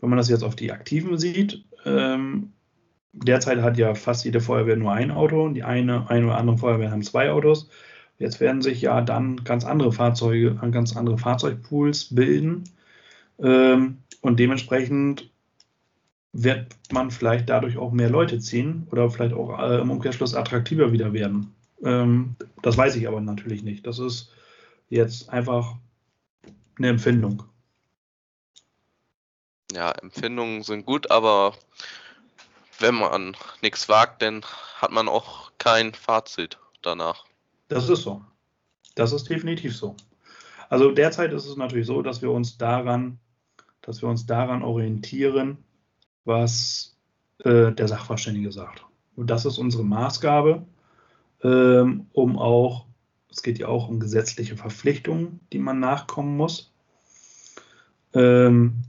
wenn 0.00 0.10
man 0.10 0.16
das 0.16 0.28
jetzt 0.28 0.44
auf 0.44 0.56
die 0.56 0.72
Aktiven 0.72 1.18
sieht, 1.18 1.64
ähm, 1.84 2.52
derzeit 3.12 3.62
hat 3.62 3.78
ja 3.78 3.94
fast 3.94 4.24
jede 4.24 4.40
Feuerwehr 4.40 4.76
nur 4.76 4.92
ein 4.92 5.10
Auto 5.10 5.44
und 5.44 5.54
die 5.54 5.64
eine, 5.64 6.08
eine 6.10 6.26
oder 6.26 6.38
andere 6.38 6.58
Feuerwehr 6.58 6.90
haben 6.90 7.02
zwei 7.02 7.30
Autos. 7.30 7.68
Jetzt 8.18 8.40
werden 8.40 8.62
sich 8.62 8.80
ja 8.80 9.00
dann 9.00 9.44
ganz 9.44 9.64
andere 9.64 9.92
Fahrzeuge, 9.92 10.54
ganz 10.72 10.96
andere 10.96 11.18
Fahrzeugpools 11.18 12.14
bilden. 12.14 12.64
Ähm, 13.40 13.98
und 14.20 14.40
dementsprechend 14.40 15.30
wird 16.32 16.76
man 16.92 17.10
vielleicht 17.10 17.48
dadurch 17.48 17.76
auch 17.78 17.92
mehr 17.92 18.10
Leute 18.10 18.38
ziehen 18.38 18.86
oder 18.90 19.10
vielleicht 19.10 19.34
auch 19.34 19.58
äh, 19.58 19.80
im 19.80 19.90
Umkehrschluss 19.90 20.34
attraktiver 20.34 20.92
wieder 20.92 21.12
werden. 21.12 21.54
Ähm, 21.82 22.36
das 22.62 22.76
weiß 22.76 22.96
ich 22.96 23.08
aber 23.08 23.20
natürlich 23.20 23.62
nicht. 23.62 23.86
Das 23.86 23.98
ist 23.98 24.32
jetzt 24.88 25.30
einfach 25.30 25.74
eine 26.76 26.88
Empfindung. 26.88 27.42
Ja, 29.72 29.90
Empfindungen 29.92 30.62
sind 30.62 30.86
gut, 30.86 31.10
aber 31.10 31.54
wenn 32.78 32.94
man 32.94 33.36
nichts 33.60 33.88
wagt, 33.88 34.22
dann 34.22 34.42
hat 34.76 34.92
man 34.92 35.08
auch 35.08 35.52
kein 35.58 35.92
Fazit 35.92 36.58
danach. 36.82 37.24
Das 37.68 37.88
ist 37.88 38.02
so. 38.02 38.22
Das 38.94 39.12
ist 39.12 39.28
definitiv 39.28 39.76
so. 39.76 39.94
Also 40.70 40.90
derzeit 40.90 41.32
ist 41.32 41.46
es 41.46 41.56
natürlich 41.56 41.86
so, 41.86 42.02
dass 42.02 42.22
wir 42.22 42.30
uns 42.30 42.58
daran, 42.58 43.18
dass 43.82 44.02
wir 44.02 44.08
uns 44.08 44.26
daran 44.26 44.62
orientieren, 44.62 45.64
was 46.28 46.96
äh, 47.42 47.72
der 47.72 47.88
Sachverständige 47.88 48.52
sagt. 48.52 48.84
Und 49.16 49.30
das 49.30 49.44
ist 49.44 49.58
unsere 49.58 49.84
Maßgabe, 49.84 50.62
ähm, 51.42 52.06
um 52.12 52.38
auch, 52.38 52.86
es 53.30 53.42
geht 53.42 53.58
ja 53.58 53.66
auch 53.66 53.88
um 53.88 53.98
gesetzliche 53.98 54.56
Verpflichtungen, 54.56 55.40
die 55.52 55.58
man 55.58 55.80
nachkommen 55.80 56.36
muss, 56.36 56.72
ähm, 58.14 58.84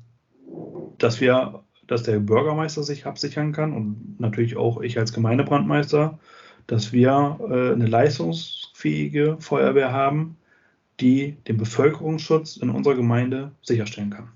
dass 1.00 1.22
wir, 1.22 1.64
dass 1.88 2.04
der 2.04 2.20
Bürgermeister 2.20 2.84
sich 2.84 3.06
absichern 3.06 3.54
kann 3.54 3.74
und 3.74 4.20
natürlich 4.20 4.58
auch 4.58 4.82
ich 4.82 5.00
als 5.00 5.14
Gemeindebrandmeister, 5.14 6.20
dass 6.68 6.92
wir 6.92 7.40
äh, 7.42 7.74
eine 7.74 7.88
leistungsfähige 7.88 9.38
Feuerwehr 9.40 9.92
haben, 9.92 10.38
die 11.00 11.38
den 11.48 11.58
Bevölkerungsschutz 11.58 12.58
in 12.58 12.70
unserer 12.70 12.96
Gemeinde 12.96 13.52
sicherstellen 13.62 14.10
kann. 14.10 14.30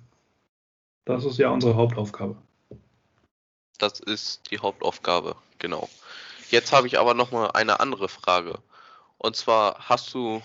Das 1.06 1.26
ist 1.26 1.38
ja 1.38 1.50
unsere 1.50 1.76
Hauptaufgabe. 1.76 2.38
Das 3.84 4.00
ist 4.00 4.50
die 4.50 4.60
Hauptaufgabe, 4.60 5.36
genau. 5.60 5.90
Jetzt 6.50 6.72
habe 6.72 6.88
ich 6.88 6.98
aber 6.98 7.14
noch 7.14 7.32
mal 7.32 7.48
eine 7.48 7.82
andere 7.82 8.08
Frage. 8.08 8.60
Und 9.18 9.36
zwar 9.36 9.76
hast 9.90 10.14
du 10.14 10.42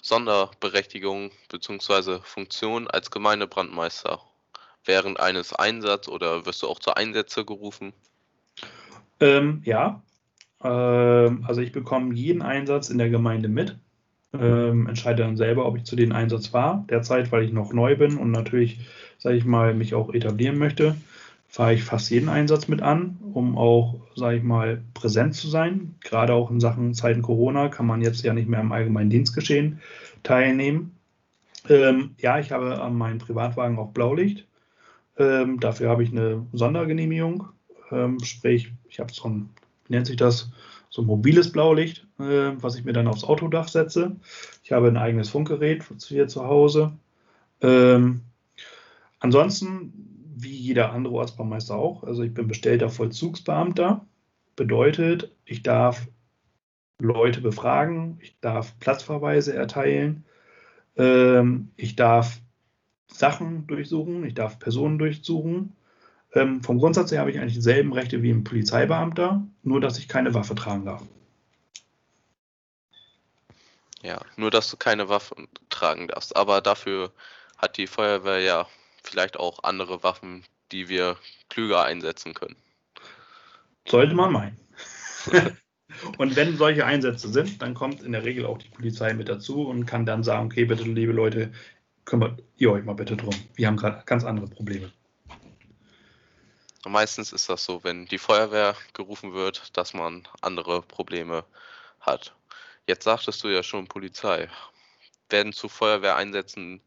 Sonderberechtigung 0.00 1.32
bzw. 1.50 2.20
Funktion 2.24 2.88
als 2.88 3.10
Gemeindebrandmeister 3.10 4.20
während 4.86 5.20
eines 5.20 5.52
Einsatzes 5.52 6.10
oder 6.10 6.46
wirst 6.46 6.62
du 6.62 6.66
auch 6.66 6.78
zu 6.78 6.94
Einsätze 6.94 7.44
gerufen? 7.44 7.92
Ähm, 9.20 9.60
ja, 9.66 10.00
ähm, 10.64 11.44
also 11.46 11.60
ich 11.60 11.72
bekomme 11.72 12.14
jeden 12.14 12.40
Einsatz 12.40 12.88
in 12.88 12.96
der 12.96 13.10
Gemeinde 13.10 13.50
mit. 13.50 13.76
Ähm, 14.32 14.86
entscheide 14.86 15.24
dann 15.24 15.36
selber, 15.36 15.66
ob 15.66 15.76
ich 15.76 15.84
zu 15.84 15.94
dem 15.94 16.12
Einsatz 16.12 16.46
fahre. 16.46 16.86
Derzeit, 16.88 17.32
weil 17.32 17.44
ich 17.44 17.52
noch 17.52 17.74
neu 17.74 17.96
bin 17.96 18.16
und 18.16 18.30
natürlich, 18.30 18.80
sage 19.18 19.36
ich 19.36 19.44
mal, 19.44 19.74
mich 19.74 19.94
auch 19.94 20.14
etablieren 20.14 20.56
möchte, 20.56 20.96
fahre 21.52 21.74
ich 21.74 21.84
fast 21.84 22.10
jeden 22.10 22.30
Einsatz 22.30 22.66
mit 22.66 22.80
an, 22.80 23.18
um 23.34 23.58
auch, 23.58 24.00
sage 24.16 24.38
ich 24.38 24.42
mal, 24.42 24.82
präsent 24.94 25.34
zu 25.34 25.48
sein. 25.48 25.94
Gerade 26.00 26.32
auch 26.32 26.50
in 26.50 26.60
Sachen 26.60 26.94
Zeiten 26.94 27.20
Corona 27.20 27.68
kann 27.68 27.86
man 27.86 28.00
jetzt 28.00 28.24
ja 28.24 28.32
nicht 28.32 28.48
mehr 28.48 28.60
am 28.60 28.72
allgemeinen 28.72 29.10
Dienstgeschehen 29.10 29.78
teilnehmen. 30.22 30.96
Ähm, 31.68 32.14
ja, 32.16 32.38
ich 32.38 32.52
habe 32.52 32.80
an 32.80 32.96
meinem 32.96 33.18
Privatwagen 33.18 33.78
auch 33.78 33.92
Blaulicht. 33.92 34.46
Ähm, 35.18 35.60
dafür 35.60 35.90
habe 35.90 36.02
ich 36.02 36.10
eine 36.10 36.46
Sondergenehmigung. 36.54 37.48
Ähm, 37.90 38.18
sprich, 38.24 38.72
ich 38.88 38.98
habe 38.98 39.12
so 39.12 39.28
ein, 39.28 39.50
wie 39.86 39.92
nennt 39.92 40.06
sich 40.06 40.16
das, 40.16 40.50
so 40.88 41.02
ein 41.02 41.06
mobiles 41.06 41.52
Blaulicht, 41.52 42.06
äh, 42.18 42.52
was 42.62 42.76
ich 42.76 42.84
mir 42.86 42.94
dann 42.94 43.08
aufs 43.08 43.24
Autodach 43.24 43.68
setze. 43.68 44.16
Ich 44.64 44.72
habe 44.72 44.88
ein 44.88 44.96
eigenes 44.96 45.28
Funkgerät 45.28 45.84
hier 46.08 46.28
zu 46.28 46.46
Hause. 46.46 46.92
Ähm, 47.60 48.22
ansonsten 49.20 50.11
wie 50.42 50.54
jeder 50.54 50.92
andere 50.92 51.14
Ortsbaumeister 51.14 51.76
auch. 51.76 52.04
Also 52.04 52.22
ich 52.22 52.34
bin 52.34 52.48
bestellter 52.48 52.90
Vollzugsbeamter. 52.90 54.06
Bedeutet, 54.56 55.34
ich 55.44 55.62
darf 55.62 56.06
Leute 56.98 57.40
befragen, 57.40 58.18
ich 58.20 58.38
darf 58.40 58.78
Platzverweise 58.78 59.54
erteilen, 59.54 60.24
ähm, 60.96 61.70
ich 61.76 61.96
darf 61.96 62.40
Sachen 63.08 63.66
durchsuchen, 63.66 64.24
ich 64.24 64.34
darf 64.34 64.58
Personen 64.58 64.98
durchsuchen. 64.98 65.74
Ähm, 66.34 66.62
vom 66.62 66.78
Grundsatz 66.78 67.12
her 67.12 67.20
habe 67.20 67.30
ich 67.30 67.38
eigentlich 67.38 67.54
dieselben 67.54 67.92
Rechte 67.92 68.22
wie 68.22 68.30
ein 68.30 68.44
Polizeibeamter, 68.44 69.46
nur 69.62 69.80
dass 69.80 69.98
ich 69.98 70.08
keine 70.08 70.32
Waffe 70.34 70.54
tragen 70.54 70.84
darf. 70.84 71.02
Ja, 74.02 74.20
nur 74.36 74.50
dass 74.50 74.70
du 74.70 74.76
keine 74.76 75.08
Waffe 75.08 75.36
tragen 75.68 76.08
darfst. 76.08 76.36
Aber 76.36 76.60
dafür 76.60 77.12
hat 77.56 77.76
die 77.76 77.86
Feuerwehr 77.86 78.40
ja 78.40 78.66
vielleicht 79.02 79.36
auch 79.38 79.62
andere 79.62 80.02
Waffen, 80.02 80.44
die 80.70 80.88
wir 80.88 81.16
klüger 81.48 81.84
einsetzen 81.84 82.34
können. 82.34 82.56
Sollte 83.86 84.14
man 84.14 84.32
meinen. 84.32 84.58
und 86.18 86.36
wenn 86.36 86.56
solche 86.56 86.86
Einsätze 86.86 87.28
sind, 87.28 87.60
dann 87.60 87.74
kommt 87.74 88.02
in 88.02 88.12
der 88.12 88.24
Regel 88.24 88.46
auch 88.46 88.58
die 88.58 88.68
Polizei 88.68 89.12
mit 89.12 89.28
dazu 89.28 89.66
und 89.66 89.86
kann 89.86 90.06
dann 90.06 90.22
sagen, 90.22 90.46
okay, 90.46 90.64
bitte, 90.64 90.84
liebe 90.84 91.12
Leute, 91.12 91.52
kümmert 92.04 92.42
ihr 92.56 92.72
euch 92.72 92.84
mal 92.84 92.94
bitte 92.94 93.16
drum. 93.16 93.34
Wir 93.54 93.66
haben 93.66 93.76
gerade 93.76 94.02
ganz 94.06 94.24
andere 94.24 94.46
Probleme. 94.46 94.92
Meistens 96.84 97.32
ist 97.32 97.48
das 97.48 97.64
so, 97.64 97.84
wenn 97.84 98.06
die 98.06 98.18
Feuerwehr 98.18 98.74
gerufen 98.92 99.34
wird, 99.34 99.76
dass 99.76 99.94
man 99.94 100.26
andere 100.40 100.82
Probleme 100.82 101.44
hat. 102.00 102.34
Jetzt 102.88 103.04
sagtest 103.04 103.44
du 103.44 103.48
ja 103.48 103.62
schon 103.62 103.86
Polizei. 103.86 104.48
Werden 105.28 105.52
zu 105.52 105.68
Feuerwehreinsätzen 105.68 106.82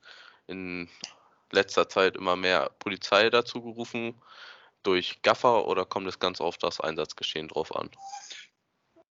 in 0.47 0.89
letzter 1.55 1.89
Zeit 1.89 2.15
immer 2.15 2.35
mehr 2.35 2.69
Polizei 2.79 3.29
dazu 3.29 3.61
gerufen 3.61 4.13
durch 4.83 5.21
Gaffer 5.23 5.67
oder 5.67 5.85
kommt 5.85 6.07
es 6.07 6.19
ganz 6.19 6.39
auf 6.41 6.57
das 6.57 6.79
Einsatzgeschehen 6.79 7.47
drauf 7.47 7.75
an? 7.75 7.89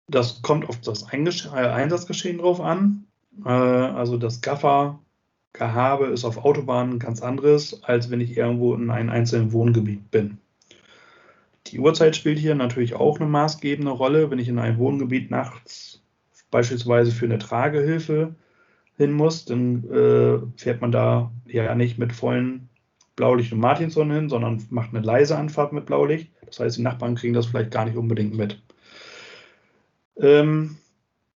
Das 0.08 0.41
kommt 0.41 0.69
auf 0.69 0.79
das 0.82 1.12
äh, 1.12 1.47
Einsatzgeschehen 1.56 2.38
drauf 2.38 2.60
an. 2.62 3.08
Äh, 3.43 3.49
also 3.49 4.17
das 4.17 4.41
Gaffer-Gehabe 4.41 6.08
ist 6.08 6.25
auf 6.25 6.38
Autobahnen 6.38 6.99
ganz 6.99 7.21
anderes, 7.21 7.84
als 7.84 8.12
wenn 8.12 8.21
ich 8.21 8.38
irgendwo 8.38 8.75
in 8.75 8.89
einem 8.89 9.10
einzelnen 9.10 9.51
Wohngebiet 9.51 10.12
bin. 10.12 10.38
die 11.67 11.79
Uhrzeit 11.79 12.15
spielt 12.15 12.38
hier 12.38 12.56
natürlich 12.56 12.93
auch 12.93 13.19
eine 13.19 13.29
maßgebende 13.29 13.91
Rolle. 13.91 14.29
Wenn 14.29 14.39
ich 14.39 14.49
in 14.49 14.60
ein 14.60 14.77
Wohngebiet 14.77 15.32
nachts 15.32 16.01
beispielsweise 16.51 17.12
für 17.12 17.25
eine 17.25 17.39
Tragehilfe 17.39 18.36
hin 18.97 19.12
muss, 19.12 19.45
dann 19.45 19.89
äh, 19.89 20.39
fährt 20.60 20.82
man 20.82 20.91
da 20.91 21.32
ja 21.45 21.73
nicht 21.75 21.97
mit 21.97 22.13
vollen 22.13 22.69
Blaulicht 23.15 23.51
und 23.51 23.60
Martinson 23.60 24.12
hin, 24.12 24.29
sondern 24.29 24.65
macht 24.69 24.93
eine 24.93 25.06
leise 25.06 25.38
Anfahrt 25.38 25.73
mit 25.73 25.86
Blaulicht. 25.86 26.32
Das 26.45 26.60
heißt, 26.60 26.77
die 26.77 26.82
Nachbarn 26.82 27.15
kriegen 27.15 27.34
das 27.34 27.47
vielleicht 27.47 27.71
gar 27.71 27.86
nicht 27.86 27.97
unbedingt 27.97 28.36
mit. 28.36 28.62
Ähm, 30.17 30.77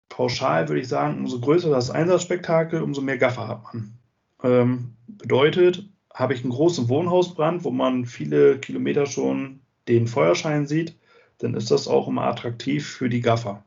pauschal 0.10 0.68
würde 0.68 0.82
ich 0.82 0.88
sagen, 0.88 1.20
umso 1.20 1.40
größer 1.40 1.70
das 1.70 1.90
Einsatzspektakel, 1.90 2.82
umso 2.82 3.02
mehr 3.02 3.18
Gaffer 3.18 3.48
hat 3.48 3.64
man. 3.64 3.98
Ähm, 4.44 4.94
bedeutet, 5.08 5.88
habe 6.14 6.34
ich 6.34 6.44
einen 6.44 6.52
großen 6.52 6.90
Wohnhausbrand, 6.90 7.64
wo 7.64 7.72
man 7.72 8.06
viele 8.06 8.60
Kilometer 8.60 9.06
schon 9.06 9.62
den 9.88 10.08
Feuerschein 10.08 10.68
sieht, 10.68 10.96
dann 11.40 11.56
ist 11.56 11.72
das 11.72 11.88
auch 11.88 12.08
immer 12.08 12.24
attraktiv 12.24 12.88
für 12.88 13.10
die 13.10 13.22
Gaffer. 13.22 13.64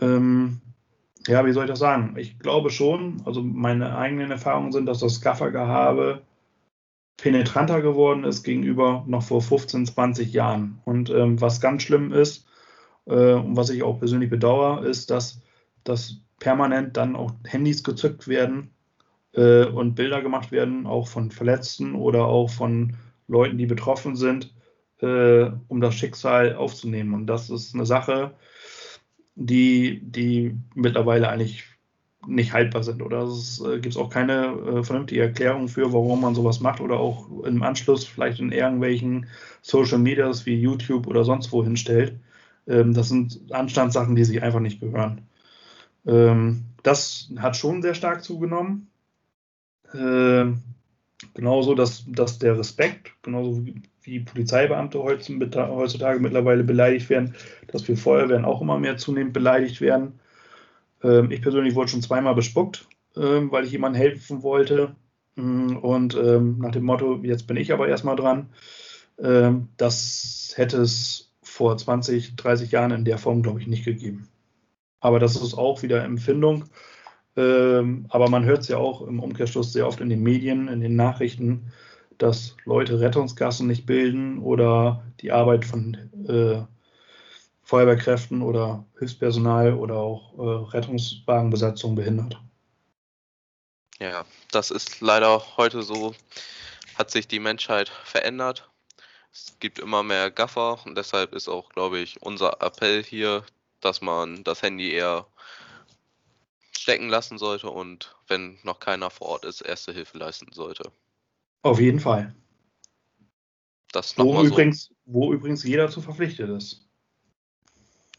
Ähm, 0.00 0.60
ja, 1.28 1.44
wie 1.46 1.52
soll 1.52 1.64
ich 1.64 1.70
das 1.70 1.78
sagen? 1.78 2.14
Ich 2.16 2.38
glaube 2.38 2.70
schon, 2.70 3.22
also 3.24 3.42
meine 3.42 3.96
eigenen 3.96 4.30
Erfahrungen 4.30 4.72
sind, 4.72 4.86
dass 4.86 5.00
das 5.00 5.20
Gaffergehabe 5.20 6.22
penetranter 7.18 7.82
geworden 7.82 8.24
ist 8.24 8.44
gegenüber 8.44 9.04
noch 9.06 9.22
vor 9.22 9.42
15, 9.42 9.86
20 9.86 10.32
Jahren. 10.32 10.80
Und 10.84 11.10
ähm, 11.10 11.40
was 11.40 11.60
ganz 11.60 11.82
schlimm 11.82 12.12
ist 12.12 12.46
äh, 13.06 13.34
und 13.34 13.56
was 13.56 13.70
ich 13.70 13.82
auch 13.82 13.98
persönlich 13.98 14.30
bedauere, 14.30 14.86
ist, 14.86 15.10
dass, 15.10 15.42
dass 15.84 16.16
permanent 16.38 16.96
dann 16.96 17.16
auch 17.16 17.32
Handys 17.46 17.84
gezückt 17.84 18.28
werden 18.28 18.70
äh, 19.32 19.64
und 19.64 19.96
Bilder 19.96 20.22
gemacht 20.22 20.52
werden, 20.52 20.86
auch 20.86 21.08
von 21.08 21.30
Verletzten 21.30 21.94
oder 21.94 22.26
auch 22.26 22.50
von 22.50 22.96
Leuten, 23.26 23.58
die 23.58 23.66
betroffen 23.66 24.16
sind, 24.16 24.54
äh, 25.00 25.50
um 25.68 25.80
das 25.80 25.94
Schicksal 25.94 26.54
aufzunehmen. 26.54 27.14
Und 27.14 27.26
das 27.26 27.50
ist 27.50 27.74
eine 27.74 27.84
Sache, 27.84 28.32
die, 29.38 30.00
die 30.02 30.56
mittlerweile 30.74 31.28
eigentlich 31.28 31.64
nicht 32.26 32.52
haltbar 32.52 32.82
sind. 32.82 33.02
Oder 33.02 33.22
es 33.22 33.60
äh, 33.60 33.78
gibt 33.78 33.96
auch 33.96 34.10
keine 34.10 34.46
äh, 34.46 34.82
vernünftige 34.82 35.22
Erklärung 35.22 35.68
für, 35.68 35.92
warum 35.92 36.20
man 36.20 36.34
sowas 36.34 36.60
macht 36.60 36.80
oder 36.80 36.98
auch 36.98 37.44
im 37.44 37.62
Anschluss 37.62 38.04
vielleicht 38.04 38.40
in 38.40 38.50
irgendwelchen 38.52 39.26
Social 39.62 39.98
Medias 39.98 40.44
wie 40.44 40.60
YouTube 40.60 41.06
oder 41.06 41.24
sonst 41.24 41.52
wo 41.52 41.62
hinstellt. 41.62 42.18
Ähm, 42.66 42.94
das 42.94 43.08
sind 43.08 43.40
Anstandssachen, 43.52 44.16
die 44.16 44.24
sich 44.24 44.42
einfach 44.42 44.60
nicht 44.60 44.80
gehören. 44.80 45.22
Ähm, 46.06 46.64
das 46.82 47.30
hat 47.38 47.56
schon 47.56 47.80
sehr 47.82 47.94
stark 47.94 48.24
zugenommen. 48.24 48.88
Ähm, 49.94 50.62
genauso, 51.34 51.74
dass, 51.74 52.04
dass 52.06 52.38
der 52.38 52.58
Respekt, 52.58 53.12
genauso 53.22 53.64
wie, 53.64 54.20
Polizeibeamte 54.20 55.02
heutzutage 55.02 56.18
mittlerweile 56.18 56.64
beleidigt 56.64 57.10
werden, 57.10 57.34
dass 57.66 57.86
wir 57.88 57.96
Feuerwehren 57.98 58.46
auch 58.46 58.62
immer 58.62 58.78
mehr 58.78 58.96
zunehmend 58.96 59.34
beleidigt 59.34 59.82
werden. 59.82 60.18
Ähm, 61.02 61.30
ich 61.30 61.42
persönlich 61.42 61.74
wurde 61.74 61.90
schon 61.90 62.00
zweimal 62.00 62.34
bespuckt, 62.34 62.86
ähm, 63.16 63.52
weil 63.52 63.66
ich 63.66 63.72
jemandem 63.72 64.00
helfen 64.00 64.42
wollte. 64.42 64.96
Mm, 65.34 65.76
und 65.76 66.14
ähm, 66.16 66.58
nach 66.58 66.70
dem 66.70 66.84
Motto, 66.84 67.20
jetzt 67.22 67.46
bin 67.46 67.58
ich 67.58 67.70
aber 67.70 67.88
erstmal 67.88 68.16
dran. 68.16 68.48
Das 69.76 70.52
hätte 70.54 70.80
es 70.80 71.32
vor 71.42 71.76
20, 71.76 72.36
30 72.36 72.70
Jahren 72.70 72.92
in 72.92 73.04
der 73.04 73.18
Form, 73.18 73.42
glaube 73.42 73.60
ich, 73.60 73.66
nicht 73.66 73.84
gegeben. 73.84 74.28
Aber 75.00 75.18
das 75.18 75.34
ist 75.34 75.54
auch 75.54 75.82
wieder 75.82 76.04
Empfindung. 76.04 76.66
Ähm, 77.38 78.06
aber 78.08 78.28
man 78.28 78.44
hört 78.44 78.62
es 78.62 78.68
ja 78.68 78.78
auch 78.78 79.02
im 79.02 79.20
Umkehrschluss 79.20 79.72
sehr 79.72 79.86
oft 79.86 80.00
in 80.00 80.08
den 80.08 80.24
Medien, 80.24 80.66
in 80.66 80.80
den 80.80 80.96
Nachrichten, 80.96 81.72
dass 82.18 82.56
Leute 82.64 82.98
Rettungsgassen 82.98 83.68
nicht 83.68 83.86
bilden 83.86 84.38
oder 84.40 85.04
die 85.20 85.30
Arbeit 85.30 85.64
von 85.64 85.94
äh, 86.28 86.64
Feuerwehrkräften 87.62 88.42
oder 88.42 88.84
Hilfspersonal 88.98 89.74
oder 89.74 89.98
auch 89.98 90.36
äh, 90.36 90.76
Rettungswagenbesatzung 90.76 91.94
behindert. 91.94 92.40
Ja, 94.00 94.24
das 94.50 94.72
ist 94.72 95.00
leider 95.00 95.40
heute 95.56 95.82
so, 95.82 96.16
hat 96.96 97.12
sich 97.12 97.28
die 97.28 97.38
Menschheit 97.38 97.88
verändert. 97.88 98.68
Es 99.32 99.56
gibt 99.60 99.78
immer 99.78 100.02
mehr 100.02 100.32
Gaffer 100.32 100.84
und 100.84 100.98
deshalb 100.98 101.32
ist 101.32 101.48
auch, 101.48 101.68
glaube 101.68 102.00
ich, 102.00 102.20
unser 102.20 102.60
Appell 102.62 103.04
hier, 103.04 103.44
dass 103.80 104.00
man 104.00 104.42
das 104.42 104.62
Handy 104.62 104.90
eher 104.90 105.26
stecken 106.88 107.10
lassen 107.10 107.36
sollte 107.36 107.68
und 107.68 108.16
wenn 108.28 108.58
noch 108.62 108.80
keiner 108.80 109.10
vor 109.10 109.26
Ort 109.26 109.44
ist, 109.44 109.60
erste 109.60 109.92
Hilfe 109.92 110.16
leisten 110.16 110.50
sollte. 110.52 110.90
Auf 111.60 111.80
jeden 111.80 112.00
Fall. 112.00 112.34
Das 113.92 114.16
wo, 114.16 114.42
übrigens, 114.42 114.84
so. 114.84 114.94
wo 115.04 115.32
übrigens 115.34 115.64
jeder 115.64 115.90
zu 115.90 116.00
verpflichtet 116.00 116.48
ist. 116.48 116.88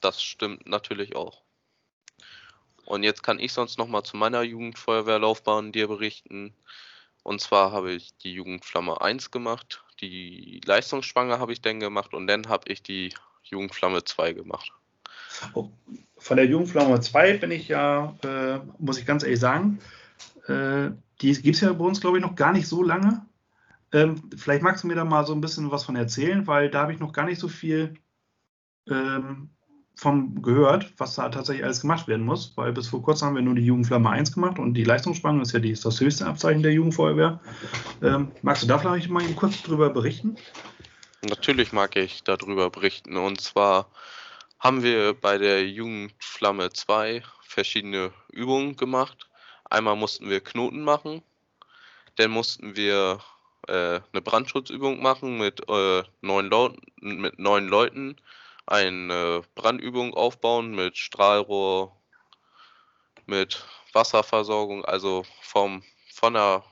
Das 0.02 0.22
stimmt 0.22 0.68
natürlich 0.68 1.16
auch. 1.16 1.42
Und 2.86 3.02
jetzt 3.02 3.24
kann 3.24 3.40
ich 3.40 3.54
sonst 3.54 3.80
noch 3.80 3.88
mal 3.88 4.04
zu 4.04 4.18
meiner 4.18 4.44
Jugendfeuerwehrlaufbahn 4.44 5.72
dir 5.72 5.88
berichten. 5.88 6.54
Und 7.24 7.42
zwar 7.42 7.72
habe 7.72 7.94
ich 7.94 8.16
die 8.18 8.34
Jugendflamme 8.34 9.02
1 9.02 9.32
gemacht, 9.32 9.84
die 10.00 10.62
Leistungsspange 10.64 11.40
habe 11.40 11.54
ich 11.54 11.62
dann 11.64 11.80
gemacht 11.80 12.14
und 12.14 12.28
dann 12.28 12.48
habe 12.48 12.72
ich 12.72 12.84
die 12.84 13.16
Jugendflamme 13.42 14.04
2 14.04 14.34
gemacht. 14.34 14.72
Von 16.17 16.38
der 16.38 16.45
Jugendflamme 16.45 16.99
2 16.99 17.38
bin 17.38 17.52
ich 17.52 17.67
ja, 17.67 18.15
äh, 18.23 18.60
muss 18.78 18.97
ich 18.97 19.06
ganz 19.06 19.23
ehrlich 19.23 19.39
sagen, 19.39 19.80
äh, 20.47 20.91
die 21.21 21.34
gibt 21.34 21.56
es 21.56 21.62
ja 21.62 21.73
bei 21.73 21.86
uns, 21.86 22.02
glaube 22.02 22.17
ich, 22.17 22.23
noch 22.23 22.36
gar 22.36 22.54
nicht 22.54 22.67
so 22.67 22.84
lange. 22.84 23.25
Ähm, 23.91 24.30
vielleicht 24.38 24.62
magst 24.62 24.84
du 24.84 24.88
mir 24.88 24.95
da 24.95 25.06
mal 25.06 25.25
so 25.25 25.34
ein 25.34 25.41
bisschen 25.41 25.71
was 25.71 25.84
von 25.84 25.95
erzählen, 25.95 26.45
weil 26.47 26.69
da 26.69 26.82
habe 26.82 26.93
ich 26.93 26.99
noch 26.99 27.13
gar 27.13 27.25
nicht 27.25 27.39
so 27.39 27.47
viel 27.47 27.95
ähm, 28.89 29.49
vom 29.95 30.41
gehört, 30.41 30.93
was 30.97 31.15
da 31.15 31.28
tatsächlich 31.30 31.65
alles 31.65 31.82
gemacht 31.82 32.08
werden 32.08 32.25
muss, 32.25 32.54
weil 32.56 32.71
bis 32.71 32.88
vor 32.88 33.02
kurzem 33.02 33.28
haben 33.28 33.36
wir 33.36 33.41
nur 33.41 33.56
die 33.56 33.65
Jugendflamme 33.65 34.10
1 34.10 34.34
gemacht 34.34 34.58
und 34.58 34.73
die 34.73 34.86
Leistungsspange 34.86 35.41
ist 35.41 35.52
ja 35.52 35.60
die, 35.60 35.71
ist 35.71 35.84
das 35.84 35.99
höchste 35.99 36.25
Abzeichen 36.25 36.63
der 36.63 36.71
Jugendfeuerwehr. 36.71 37.41
Ähm, 38.02 38.32
magst 38.41 38.63
du 38.63 38.67
da 38.67 38.78
vielleicht 38.78 39.10
mal 39.10 39.23
kurz 39.34 39.62
drüber 39.62 39.89
berichten? 39.89 40.38
Natürlich 41.28 41.73
mag 41.73 41.97
ich 41.97 42.23
darüber 42.23 42.69
berichten 42.69 43.17
und 43.17 43.41
zwar 43.41 43.88
haben 44.60 44.84
wir 44.84 45.13
bei 45.13 45.38
der 45.38 45.67
Jugendflamme 45.67 46.69
2 46.72 47.24
verschiedene 47.41 48.12
Übungen 48.32 48.76
gemacht. 48.76 49.30
Einmal 49.69 49.95
mussten 49.95 50.30
wir 50.30 50.41
Knoten 50.41 50.84
machen, 50.84 51.24
dann 52.17 52.32
mussten 52.32 52.76
wir 52.76 53.19
äh, 53.67 54.02
eine 54.12 54.22
Brandschutzübung 54.22 55.02
machen 55.02 55.38
mit, 55.38 55.67
äh, 55.69 56.04
neun 56.22 56.48
Leuten, 56.48 56.82
mit 57.00 57.39
neun 57.39 57.67
Leuten, 57.67 58.17
eine 58.65 59.41
Brandübung 59.56 60.13
aufbauen 60.13 60.72
mit 60.72 60.98
Strahlrohr, 60.98 61.95
mit 63.26 63.65
Wasserversorgung, 63.93 64.86
also 64.86 65.24
vom, 65.41 65.84
von 66.13 66.34
der 66.34 66.63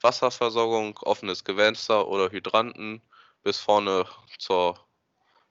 Wasserversorgung, 0.00 0.98
offenes 1.02 1.44
Gewässer 1.44 2.08
oder 2.08 2.30
Hydranten 2.30 3.00
bis 3.42 3.58
vorne 3.58 4.06
zur 4.38 4.78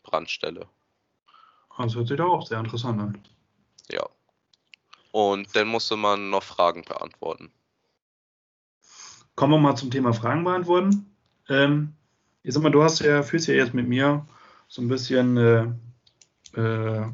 Brandstelle. 0.04 0.68
Das 1.86 1.96
hört 1.96 2.08
sich 2.08 2.18
doch 2.18 2.30
auch 2.30 2.46
sehr 2.46 2.60
interessant 2.60 3.00
an. 3.00 3.18
Ja. 3.90 4.06
Und 5.12 5.56
dann 5.56 5.70
musste 5.70 5.96
man 5.96 6.30
noch 6.30 6.44
Fragen 6.44 6.84
beantworten. 6.84 7.52
Kommen 9.36 9.54
wir 9.54 9.60
mal 9.60 9.76
zum 9.76 9.90
Thema 9.90 10.14
Fragen 10.14 10.44
beantworten. 10.44 11.16
Ähm, 11.48 11.94
ich 12.44 12.54
sag 12.54 12.64
mal, 12.64 12.72
du 12.72 12.84
hast 12.84 13.00
ja, 13.00 13.24
führst 13.24 13.48
ja 13.48 13.54
jetzt 13.54 13.74
mit 13.74 13.88
mir 13.88 14.28
so 14.68 14.82
ein 14.82 14.90
bisschen, 14.90 15.38
äh, 15.38 15.68
äh, 16.56 17.08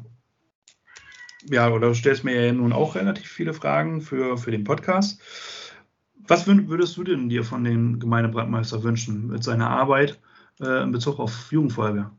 ja, 1.48 1.70
oder 1.70 1.88
du 1.88 1.94
stellst 1.94 2.24
mir 2.24 2.46
ja 2.46 2.52
nun 2.52 2.72
auch 2.72 2.96
relativ 2.96 3.28
viele 3.28 3.54
Fragen 3.54 4.00
für, 4.00 4.36
für 4.36 4.50
den 4.50 4.64
Podcast. 4.64 5.20
Was 6.26 6.48
würdest 6.48 6.96
du 6.96 7.04
denn 7.04 7.28
dir 7.28 7.44
von 7.44 7.62
dem 7.62 8.00
Gemeindebrandmeister 8.00 8.82
wünschen 8.82 9.28
mit 9.28 9.44
seiner 9.44 9.70
Arbeit 9.70 10.20
äh, 10.60 10.82
in 10.82 10.90
Bezug 10.90 11.20
auf 11.20 11.52
Jugendfeuerwehr? 11.52 12.10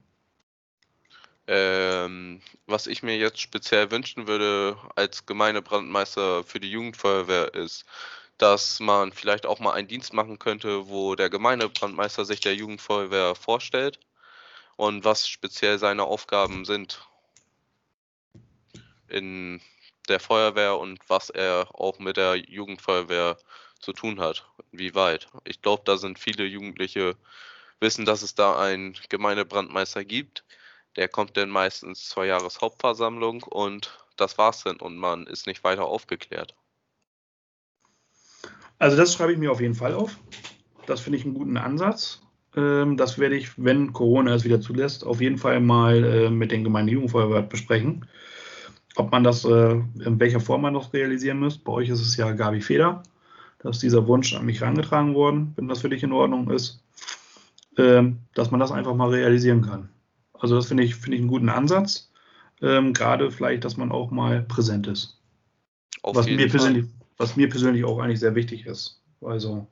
Ähm, 1.47 2.41
was 2.65 2.87
ich 2.87 3.03
mir 3.03 3.17
jetzt 3.17 3.39
speziell 3.39 3.89
wünschen 3.89 4.27
würde 4.27 4.77
als 4.95 5.25
Gemeindebrandmeister 5.25 6.43
für 6.43 6.59
die 6.59 6.69
Jugendfeuerwehr 6.69 7.53
ist, 7.53 7.85
dass 8.37 8.81
man 8.81 9.13
vielleicht 9.13 9.45
auch 9.45 9.59
mal 9.59 9.71
einen 9.71 9.87
Dienst 9.87 10.13
machen 10.13 10.39
könnte, 10.39 10.89
wo 10.89 11.15
der 11.15 11.29
Gemeindebrandmeister 11.29 12.25
sich 12.25 12.41
der 12.41 12.55
Jugendfeuerwehr 12.55 13.33
vorstellt 13.35 13.99
und 14.75 15.05
was 15.05 15.27
speziell 15.27 15.79
seine 15.79 16.03
Aufgaben 16.03 16.65
sind 16.65 17.07
in 19.07 19.61
der 20.09 20.19
Feuerwehr 20.19 20.77
und 20.77 20.99
was 21.07 21.29
er 21.29 21.69
auch 21.73 21.99
mit 21.99 22.17
der 22.17 22.35
Jugendfeuerwehr 22.35 23.37
zu 23.79 23.93
tun 23.93 24.19
hat. 24.19 24.45
Wie 24.71 24.95
weit? 24.95 25.27
Ich 25.45 25.61
glaube, 25.61 25.83
da 25.85 25.97
sind 25.97 26.19
viele 26.19 26.45
Jugendliche 26.45 27.15
wissen, 27.79 28.05
dass 28.05 28.21
es 28.21 28.35
da 28.35 28.59
einen 28.59 28.97
Gemeindebrandmeister 29.07 30.03
gibt 30.03 30.43
der 30.97 31.07
kommt 31.07 31.37
dann 31.37 31.49
meistens 31.49 32.09
zur 32.09 32.25
Jahreshauptversammlung 32.25 33.43
und 33.43 34.05
das 34.17 34.37
war's 34.37 34.63
dann 34.63 34.77
und 34.77 34.97
man 34.97 35.27
ist 35.27 35.47
nicht 35.47 35.63
weiter 35.63 35.85
aufgeklärt. 35.85 36.55
Also 38.79 38.97
das 38.97 39.13
schreibe 39.13 39.31
ich 39.31 39.37
mir 39.37 39.51
auf 39.51 39.61
jeden 39.61 39.75
Fall 39.75 39.93
auf. 39.93 40.17
Das 40.85 40.99
finde 40.99 41.17
ich 41.19 41.25
einen 41.25 41.33
guten 41.33 41.57
Ansatz. 41.57 42.21
Ähm, 42.55 42.97
das 42.97 43.19
werde 43.19 43.35
ich, 43.35 43.51
wenn 43.63 43.93
Corona 43.93 44.33
es 44.33 44.43
wieder 44.43 44.61
zulässt, 44.61 45.05
auf 45.05 45.21
jeden 45.21 45.37
Fall 45.37 45.59
mal 45.59 46.03
äh, 46.03 46.29
mit 46.29 46.51
den 46.51 46.63
Gemeindejugendfeuerwehr 46.63 47.43
besprechen. 47.43 48.07
Ob 48.95 49.11
man 49.11 49.23
das, 49.23 49.45
äh, 49.45 49.71
in 49.71 50.19
welcher 50.19 50.39
Form 50.39 50.61
man 50.61 50.73
das 50.73 50.91
realisieren 50.93 51.39
müsste. 51.39 51.63
Bei 51.63 51.73
euch 51.73 51.89
ist 51.89 52.01
es 52.01 52.17
ja 52.17 52.31
Gabi 52.31 52.61
Feder. 52.61 53.03
Da 53.59 53.69
ist 53.69 53.83
dieser 53.83 54.07
Wunsch 54.07 54.33
an 54.35 54.45
mich 54.45 54.61
herangetragen 54.61 55.13
worden, 55.13 55.53
wenn 55.55 55.67
das 55.67 55.81
für 55.81 55.89
dich 55.89 56.03
in 56.03 56.11
Ordnung 56.11 56.49
ist, 56.49 56.83
ähm, 57.77 58.19
dass 58.33 58.51
man 58.51 58.59
das 58.59 58.71
einfach 58.71 58.95
mal 58.95 59.09
realisieren 59.09 59.61
kann. 59.61 59.89
Also 60.39 60.55
das 60.55 60.67
finde 60.67 60.83
ich, 60.83 60.95
finde 60.95 61.15
ich 61.15 61.21
einen 61.21 61.29
guten 61.29 61.49
Ansatz. 61.49 62.11
Ähm, 62.61 62.93
Gerade 62.93 63.31
vielleicht, 63.31 63.65
dass 63.65 63.77
man 63.77 63.91
auch 63.91 64.11
mal 64.11 64.41
präsent 64.41 64.87
ist. 64.87 65.19
Auf 66.01 66.15
was, 66.15 66.25
mir 66.27 66.47
persönlich, 66.49 66.85
was 67.17 67.35
mir 67.35 67.49
persönlich 67.49 67.83
auch 67.85 67.99
eigentlich 67.99 68.19
sehr 68.19 68.35
wichtig 68.35 68.65
ist. 68.65 69.01
Also, 69.21 69.67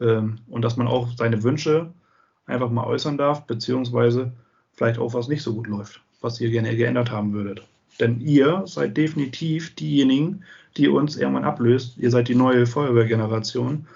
ähm, 0.00 0.38
und 0.48 0.62
dass 0.62 0.76
man 0.76 0.88
auch 0.88 1.08
seine 1.16 1.42
Wünsche 1.42 1.92
einfach 2.46 2.70
mal 2.70 2.84
äußern 2.84 3.18
darf, 3.18 3.46
beziehungsweise 3.46 4.32
vielleicht 4.72 4.98
auch 4.98 5.14
was 5.14 5.28
nicht 5.28 5.42
so 5.42 5.54
gut 5.54 5.66
läuft, 5.66 6.00
was 6.20 6.40
ihr 6.40 6.50
gerne 6.50 6.76
geändert 6.76 7.10
haben 7.10 7.32
würdet. 7.32 7.66
Denn 7.98 8.20
ihr 8.20 8.62
seid 8.66 8.96
definitiv 8.96 9.74
diejenigen, 9.74 10.44
die 10.76 10.88
uns 10.88 11.16
irgendwann 11.16 11.44
ablöst. 11.44 11.98
Ihr 11.98 12.10
seid 12.10 12.28
die 12.28 12.34
neue 12.34 12.66
Feuerwehrgeneration. 12.66 13.86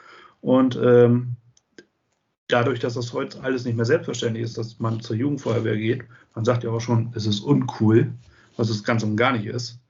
Und 0.41 0.77
ähm, 0.77 1.37
dadurch, 2.55 2.79
dass 2.79 2.95
das 2.95 3.13
heute 3.13 3.43
alles 3.43 3.65
nicht 3.65 3.75
mehr 3.75 3.85
selbstverständlich 3.85 4.45
ist, 4.45 4.57
dass 4.57 4.79
man 4.79 5.01
zur 5.01 5.17
Jugendfeuerwehr 5.17 5.77
geht, 5.77 6.05
man 6.37 6.45
sagt 6.45 6.63
ja 6.63 6.71
auch 6.71 6.81
schon, 6.81 7.13
es 7.17 7.27
ist 7.27 7.41
uncool, 7.41 8.15
was 8.57 8.71
es 8.71 8.85
ganz 8.85 9.03
und 9.03 9.17
gar 9.17 9.33
nicht 9.33 9.47
ist, 9.47 9.81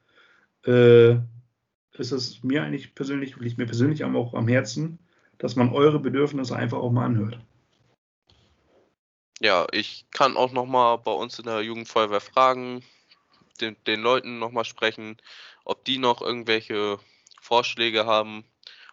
äh, 0.66 1.12
ist 1.92 2.12
es 2.12 2.42
mir 2.42 2.62
eigentlich 2.62 2.94
persönlich, 2.94 3.36
liegt 3.36 3.58
mir 3.58 3.66
persönlich 3.66 4.02
auch 4.02 4.32
am 4.32 4.48
Herzen, 4.48 4.98
dass 5.36 5.56
man 5.56 5.74
eure 5.74 6.00
Bedürfnisse 6.00 6.56
einfach 6.56 6.78
auch 6.78 6.90
mal 6.90 7.04
anhört. 7.04 7.38
Ja, 9.40 9.66
ich 9.72 10.06
kann 10.10 10.38
auch 10.38 10.52
nochmal 10.52 10.96
bei 10.96 11.12
uns 11.12 11.38
in 11.38 11.44
der 11.44 11.60
Jugendfeuerwehr 11.60 12.20
fragen, 12.20 12.82
den, 13.60 13.76
den 13.86 14.00
Leuten 14.00 14.38
nochmal 14.38 14.64
sprechen, 14.64 15.18
ob 15.66 15.84
die 15.84 15.98
noch 15.98 16.22
irgendwelche 16.22 16.98
Vorschläge 17.42 18.06
haben 18.06 18.44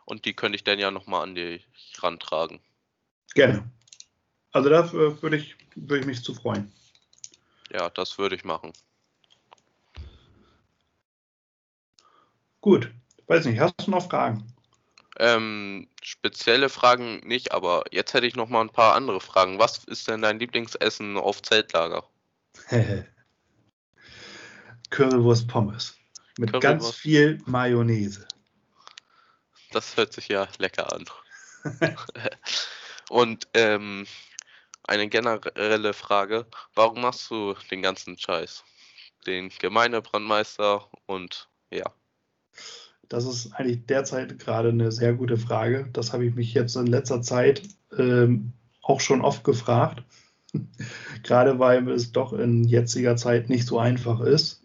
und 0.03 0.25
die 0.25 0.33
könnte 0.33 0.57
ich 0.57 0.65
dann 0.65 0.77
ja 0.77 0.91
nochmal 0.91 1.23
an 1.23 1.35
die 1.35 1.61
rantragen. 1.99 2.59
Gerne. 3.33 3.69
Also 4.51 4.69
da 4.69 4.91
würde 4.91 5.37
ich, 5.37 5.55
würde 5.75 6.01
ich 6.01 6.05
mich 6.05 6.23
zu 6.23 6.33
freuen. 6.33 6.71
Ja, 7.71 7.89
das 7.89 8.17
würde 8.17 8.35
ich 8.35 8.43
machen. 8.43 8.73
Gut. 12.59 12.91
Weiß 13.27 13.45
nicht, 13.45 13.59
hast 13.59 13.75
du 13.85 13.91
noch 13.91 14.09
Fragen? 14.09 14.45
Ähm, 15.17 15.87
spezielle 16.03 16.67
Fragen 16.69 17.19
nicht, 17.25 17.53
aber 17.53 17.83
jetzt 17.91 18.13
hätte 18.13 18.27
ich 18.27 18.35
noch 18.35 18.49
mal 18.49 18.61
ein 18.61 18.69
paar 18.69 18.95
andere 18.95 19.21
Fragen. 19.21 19.57
Was 19.59 19.83
ist 19.85 20.07
denn 20.07 20.21
dein 20.21 20.39
Lieblingsessen 20.39 21.17
auf 21.17 21.41
Zeltlager? 21.41 22.03
Currywurst 24.89 25.47
Pommes. 25.47 25.95
Mit 26.37 26.51
Currywurst. 26.51 26.81
ganz 26.81 26.91
viel 26.95 27.41
Mayonnaise. 27.45 28.27
Das 29.71 29.95
hört 29.95 30.11
sich 30.11 30.27
ja 30.27 30.49
lecker 30.57 30.91
an. 30.91 31.05
Und 33.11 33.49
ähm, 33.55 34.05
eine 34.83 35.09
generelle 35.09 35.91
Frage: 35.91 36.45
Warum 36.75 37.01
machst 37.01 37.29
du 37.29 37.55
den 37.69 37.81
ganzen 37.81 38.17
Scheiß? 38.17 38.63
Den 39.27 39.49
Gemeindebrandmeister 39.59 40.87
und 41.07 41.49
ja. 41.71 41.91
Das 43.09 43.25
ist 43.25 43.51
eigentlich 43.51 43.85
derzeit 43.85 44.39
gerade 44.39 44.69
eine 44.69 44.93
sehr 44.93 45.11
gute 45.11 45.35
Frage. 45.35 45.89
Das 45.91 46.13
habe 46.13 46.25
ich 46.25 46.35
mich 46.35 46.53
jetzt 46.53 46.77
in 46.77 46.87
letzter 46.87 47.21
Zeit 47.21 47.63
ähm, 47.97 48.53
auch 48.81 49.01
schon 49.01 49.19
oft 49.19 49.43
gefragt. 49.43 50.03
gerade 51.23 51.59
weil 51.59 51.89
es 51.89 52.13
doch 52.13 52.31
in 52.31 52.63
jetziger 52.63 53.17
Zeit 53.17 53.49
nicht 53.49 53.67
so 53.67 53.77
einfach 53.77 54.21
ist. 54.21 54.63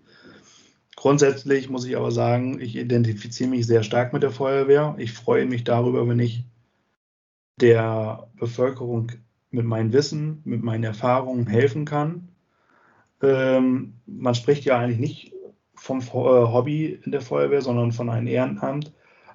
Grundsätzlich 0.94 1.68
muss 1.68 1.84
ich 1.84 1.96
aber 1.96 2.12
sagen, 2.12 2.60
ich 2.60 2.76
identifiziere 2.76 3.50
mich 3.50 3.66
sehr 3.66 3.82
stark 3.82 4.12
mit 4.12 4.22
der 4.22 4.30
Feuerwehr. 4.30 4.94
Ich 4.98 5.12
freue 5.12 5.46
mich 5.46 5.64
darüber, 5.64 6.06
wenn 6.06 6.20
ich 6.20 6.44
der 7.60 8.28
Bevölkerung 8.38 9.12
mit 9.50 9.64
meinem 9.64 9.92
Wissen, 9.92 10.42
mit 10.44 10.62
meinen 10.62 10.84
Erfahrungen 10.84 11.46
helfen 11.46 11.84
kann. 11.84 12.28
Ähm, 13.22 13.94
man 14.06 14.34
spricht 14.34 14.64
ja 14.64 14.78
eigentlich 14.78 14.98
nicht 14.98 15.32
vom 15.74 16.00
äh, 16.00 16.02
Hobby 16.12 17.00
in 17.04 17.12
der 17.12 17.20
Feuerwehr, 17.20 17.62
sondern 17.62 17.92
von 17.92 18.10
einem 18.10 18.26
Ehrenamt. 18.26 18.92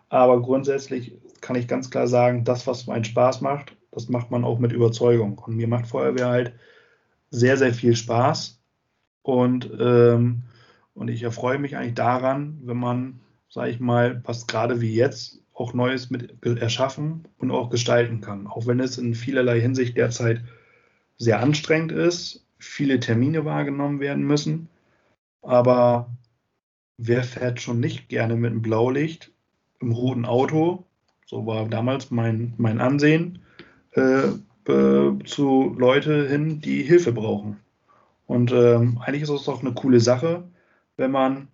Aber 0.10 0.41
grundsätzlich 0.41 1.17
kann 1.41 1.55
ich 1.55 1.67
ganz 1.67 1.89
klar 1.89 2.07
sagen, 2.07 2.43
das, 2.43 2.67
was 2.67 2.88
meinen 2.88 3.05
Spaß 3.05 3.41
macht, 3.41 3.75
das 3.91 4.10
macht 4.10 4.31
man 4.31 4.43
auch 4.43 4.60
mit 4.60 4.71
Überzeugung. 4.71 5.38
Und 5.39 5.55
mir 5.55 5.67
macht 5.67 5.88
Feuerwehr 5.88 6.27
halt 6.27 6.53
sehr, 7.31 7.57
sehr 7.57 7.73
viel 7.73 7.95
Spaß. 7.95 8.62
Und, 9.23 9.71
ähm, 9.79 10.43
und 10.93 11.07
ich 11.10 11.23
erfreue 11.23 11.60
mich 11.60 11.75
eigentlich 11.77 11.95
daran, 11.95 12.60
wenn 12.63 12.77
man, 12.77 13.21
sage 13.49 13.71
ich 13.71 13.79
mal, 13.79 14.21
was 14.25 14.47
gerade 14.47 14.81
wie 14.81 14.93
jetzt 14.93 15.40
auch 15.62 15.74
Neues 15.74 16.10
mit 16.10 16.43
erschaffen 16.45 17.26
und 17.38 17.52
auch 17.52 17.69
gestalten 17.69 18.21
kann. 18.21 18.47
Auch 18.47 18.67
wenn 18.67 18.80
es 18.80 18.97
in 18.97 19.13
vielerlei 19.13 19.62
Hinsicht 19.62 19.95
derzeit 19.95 20.41
sehr 21.17 21.39
anstrengend 21.39 21.91
ist, 21.91 22.45
viele 22.58 23.00
Termine 23.00 23.45
wahrgenommen 23.45 24.00
werden 24.00 24.26
müssen. 24.26 24.69
Aber 25.41 26.10
wer 26.97 27.24
fährt 27.24 27.62
schon 27.62 27.80
nicht 27.80 28.10
gerne 28.10 28.36
mit 28.36 28.52
einem 28.52 28.62
Blaulicht 28.62 29.32
im 29.80 29.91
roten 29.91 30.26
Auto? 30.26 30.84
So 31.26 31.45
war 31.45 31.67
damals 31.67 32.12
mein, 32.12 32.54
mein 32.58 32.82
Ansehen 32.82 33.39
äh, 33.91 34.30
äh, 34.67 35.24
zu 35.26 35.76
Leute 35.78 36.28
hin, 36.28 36.62
die 36.62 36.84
Hilfe 36.84 37.12
brauchen. 37.12 37.58
Und 38.28 38.52
äh, 38.52 38.76
eigentlich 38.76 39.24
ist 39.24 39.30
es 39.30 39.43
doch 39.43 39.62
eine 39.62 39.74
coole 39.74 40.00
Sache, 40.00 40.43
wenn 40.97 41.12
man 41.12 41.47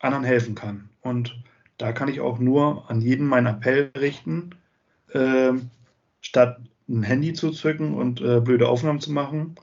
anderen 0.00 0.24
helfen 0.24 0.54
kann. 0.54 0.88
Und 1.00 1.42
da 1.78 1.92
kann 1.92 2.08
ich 2.08 2.20
auch 2.20 2.38
nur 2.38 2.88
an 2.90 3.00
jeden 3.00 3.26
meinen 3.26 3.46
Appell 3.46 3.90
richten, 3.96 4.50
äh, 5.12 5.52
statt 6.20 6.60
ein 6.88 7.02
Handy 7.02 7.32
zu 7.32 7.50
zücken 7.50 7.94
und 7.94 8.20
äh, 8.20 8.40
blöde 8.40 8.68
Aufnahmen 8.68 9.00
zu 9.00 9.12
machen, 9.12 9.56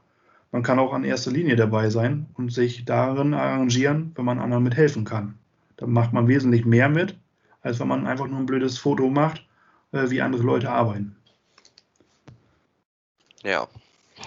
man 0.52 0.64
kann 0.64 0.80
auch 0.80 0.94
an 0.94 1.04
erster 1.04 1.32
Linie 1.32 1.56
dabei 1.56 1.90
sein 1.90 2.28
und 2.34 2.52
sich 2.52 2.86
darin 2.86 3.34
arrangieren, 3.34 4.12
wenn 4.16 4.26
man 4.26 4.40
anderen 4.40 4.64
mithelfen 4.64 5.06
kann. 5.06 5.38
Dann 5.78 5.92
macht 5.92 6.12
man 6.12 6.28
wesentlich 6.28 6.66
mehr 6.66 6.90
mit, 6.90 7.16
als 7.62 7.80
wenn 7.80 7.88
man 7.88 8.08
einfach 8.08 8.28
nur 8.28 8.40
ein 8.40 8.48
blödes 8.48 8.80
Foto 8.80 9.10
macht, 9.10 9.46
äh, 9.92 10.10
wie 10.10 10.22
andere 10.22 10.44
Leute 10.44 10.70
arbeiten. 10.70 11.16
Ja, 13.44 13.68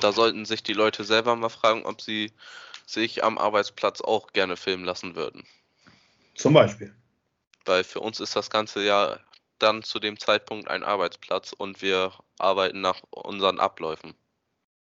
da 0.00 0.12
sollten 0.12 0.44
sich 0.44 0.62
die 0.62 0.72
Leute 0.72 1.04
selber 1.04 1.34
mal 1.36 1.48
fragen, 1.48 1.84
ob 1.84 2.00
sie 2.00 2.32
sich 2.86 3.24
am 3.24 3.36
Arbeitsplatz 3.36 4.00
auch 4.00 4.32
gerne 4.32 4.56
filmen 4.56 4.84
lassen 4.84 5.16
würden. 5.16 5.42
Zum 6.34 6.54
Beispiel. 6.54 6.94
Weil 7.64 7.84
für 7.84 8.00
uns 8.00 8.20
ist 8.20 8.36
das 8.36 8.50
Ganze 8.50 8.84
ja 8.84 9.18
dann 9.58 9.82
zu 9.82 10.00
dem 10.00 10.18
Zeitpunkt 10.18 10.68
ein 10.68 10.82
Arbeitsplatz 10.82 11.52
und 11.52 11.82
wir 11.82 12.12
arbeiten 12.38 12.80
nach 12.80 13.02
unseren 13.10 13.60
Abläufen. 13.60 14.14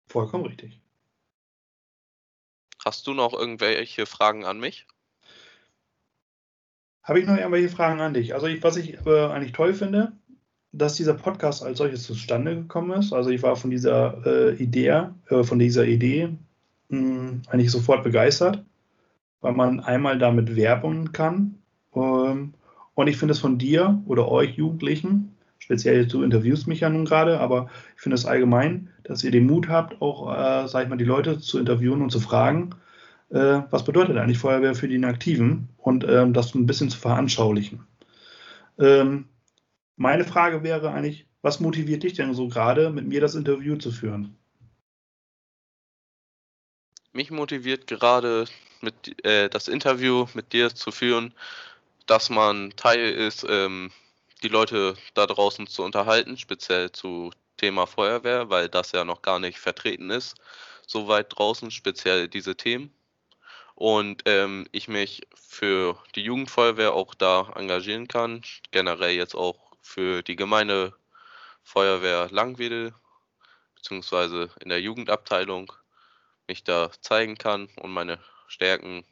Vollkommen 0.08 0.46
richtig. 0.46 0.80
Hast 2.84 3.06
du 3.06 3.14
noch 3.14 3.32
irgendwelche 3.32 4.06
Fragen 4.06 4.44
an 4.44 4.60
mich? 4.60 4.86
Habe 7.02 7.20
ich 7.20 7.26
noch 7.26 7.36
irgendwelche 7.36 7.68
Fragen 7.68 8.00
an 8.00 8.14
dich? 8.14 8.34
Also 8.34 8.46
ich, 8.46 8.62
was 8.62 8.76
ich 8.76 8.94
äh, 9.06 9.26
eigentlich 9.26 9.52
toll 9.52 9.74
finde, 9.74 10.12
dass 10.72 10.94
dieser 10.94 11.14
Podcast 11.14 11.62
als 11.62 11.78
solches 11.78 12.02
zustande 12.02 12.56
gekommen 12.56 12.98
ist. 12.98 13.12
Also 13.12 13.30
ich 13.30 13.42
war 13.42 13.56
von 13.56 13.70
dieser 13.70 14.24
äh, 14.26 14.54
Idee, 14.56 15.08
äh, 15.28 15.42
von 15.44 15.58
dieser 15.58 15.84
Idee 15.86 16.28
mh, 16.88 16.98
hm, 16.98 17.42
eigentlich 17.48 17.70
sofort 17.70 18.02
begeistert, 18.04 18.64
weil 19.40 19.52
man 19.52 19.80
einmal 19.80 20.18
damit 20.18 20.56
werben 20.56 21.12
kann. 21.12 21.62
Ähm, 21.96 22.54
und 22.94 23.08
ich 23.08 23.16
finde 23.16 23.32
es 23.32 23.40
von 23.40 23.58
dir 23.58 24.00
oder 24.06 24.28
euch 24.28 24.56
Jugendlichen, 24.56 25.36
speziell 25.58 26.06
du 26.06 26.22
interviewst 26.22 26.68
mich 26.68 26.80
ja 26.80 26.88
nun 26.88 27.04
gerade, 27.04 27.40
aber 27.40 27.68
ich 27.96 28.02
finde 28.02 28.14
es 28.14 28.26
allgemein 28.26 28.88
dass 29.06 29.22
ihr 29.24 29.30
den 29.30 29.46
Mut 29.46 29.68
habt, 29.68 30.00
auch, 30.02 30.32
äh, 30.32 30.68
sag 30.68 30.84
ich 30.84 30.88
mal, 30.88 30.96
die 30.96 31.04
Leute 31.04 31.38
zu 31.38 31.58
interviewen 31.58 32.02
und 32.02 32.10
zu 32.10 32.20
fragen, 32.20 32.70
äh, 33.30 33.62
was 33.70 33.84
bedeutet 33.84 34.16
eigentlich 34.16 34.38
Feuerwehr 34.38 34.74
für 34.74 34.88
die 34.88 34.96
Inaktiven 34.96 35.68
und 35.78 36.04
ähm, 36.08 36.32
das 36.32 36.54
ein 36.54 36.66
bisschen 36.66 36.90
zu 36.90 36.98
veranschaulichen. 36.98 37.86
Ähm, 38.78 39.26
meine 39.96 40.24
Frage 40.24 40.62
wäre 40.62 40.90
eigentlich, 40.90 41.26
was 41.42 41.60
motiviert 41.60 42.02
dich 42.02 42.14
denn 42.14 42.34
so 42.34 42.48
gerade, 42.48 42.90
mit 42.90 43.06
mir 43.06 43.20
das 43.20 43.34
Interview 43.34 43.76
zu 43.76 43.92
führen? 43.92 44.36
Mich 47.12 47.30
motiviert 47.30 47.86
gerade, 47.86 48.46
mit, 48.82 49.24
äh, 49.24 49.48
das 49.48 49.68
Interview 49.68 50.26
mit 50.34 50.52
dir 50.52 50.74
zu 50.74 50.90
führen, 50.90 51.32
dass 52.06 52.30
man 52.30 52.70
Teil 52.76 53.10
ist, 53.12 53.44
ähm, 53.48 53.92
die 54.42 54.48
Leute 54.48 54.96
da 55.14 55.26
draußen 55.26 55.66
zu 55.66 55.82
unterhalten, 55.82 56.38
speziell 56.38 56.92
zu 56.92 57.30
Thema 57.56 57.86
Feuerwehr, 57.86 58.50
weil 58.50 58.68
das 58.68 58.92
ja 58.92 59.04
noch 59.04 59.22
gar 59.22 59.38
nicht 59.38 59.58
vertreten 59.58 60.10
ist, 60.10 60.36
so 60.86 61.08
weit 61.08 61.36
draußen, 61.36 61.70
speziell 61.70 62.28
diese 62.28 62.56
Themen. 62.56 62.92
Und 63.74 64.22
ähm, 64.26 64.66
ich 64.72 64.88
mich 64.88 65.26
für 65.34 65.98
die 66.14 66.22
Jugendfeuerwehr 66.22 66.94
auch 66.94 67.14
da 67.14 67.52
engagieren 67.56 68.08
kann, 68.08 68.42
generell 68.70 69.14
jetzt 69.14 69.34
auch 69.34 69.58
für 69.82 70.22
die 70.22 70.36
Gemeinde 70.36 70.94
Feuerwehr 71.62 72.28
Langwedel, 72.30 72.94
beziehungsweise 73.74 74.50
in 74.60 74.68
der 74.68 74.80
Jugendabteilung 74.80 75.72
mich 76.46 76.64
da 76.64 76.90
zeigen 77.00 77.36
kann 77.36 77.68
und 77.76 77.92
meine 77.92 78.18
Stärken 78.48 79.04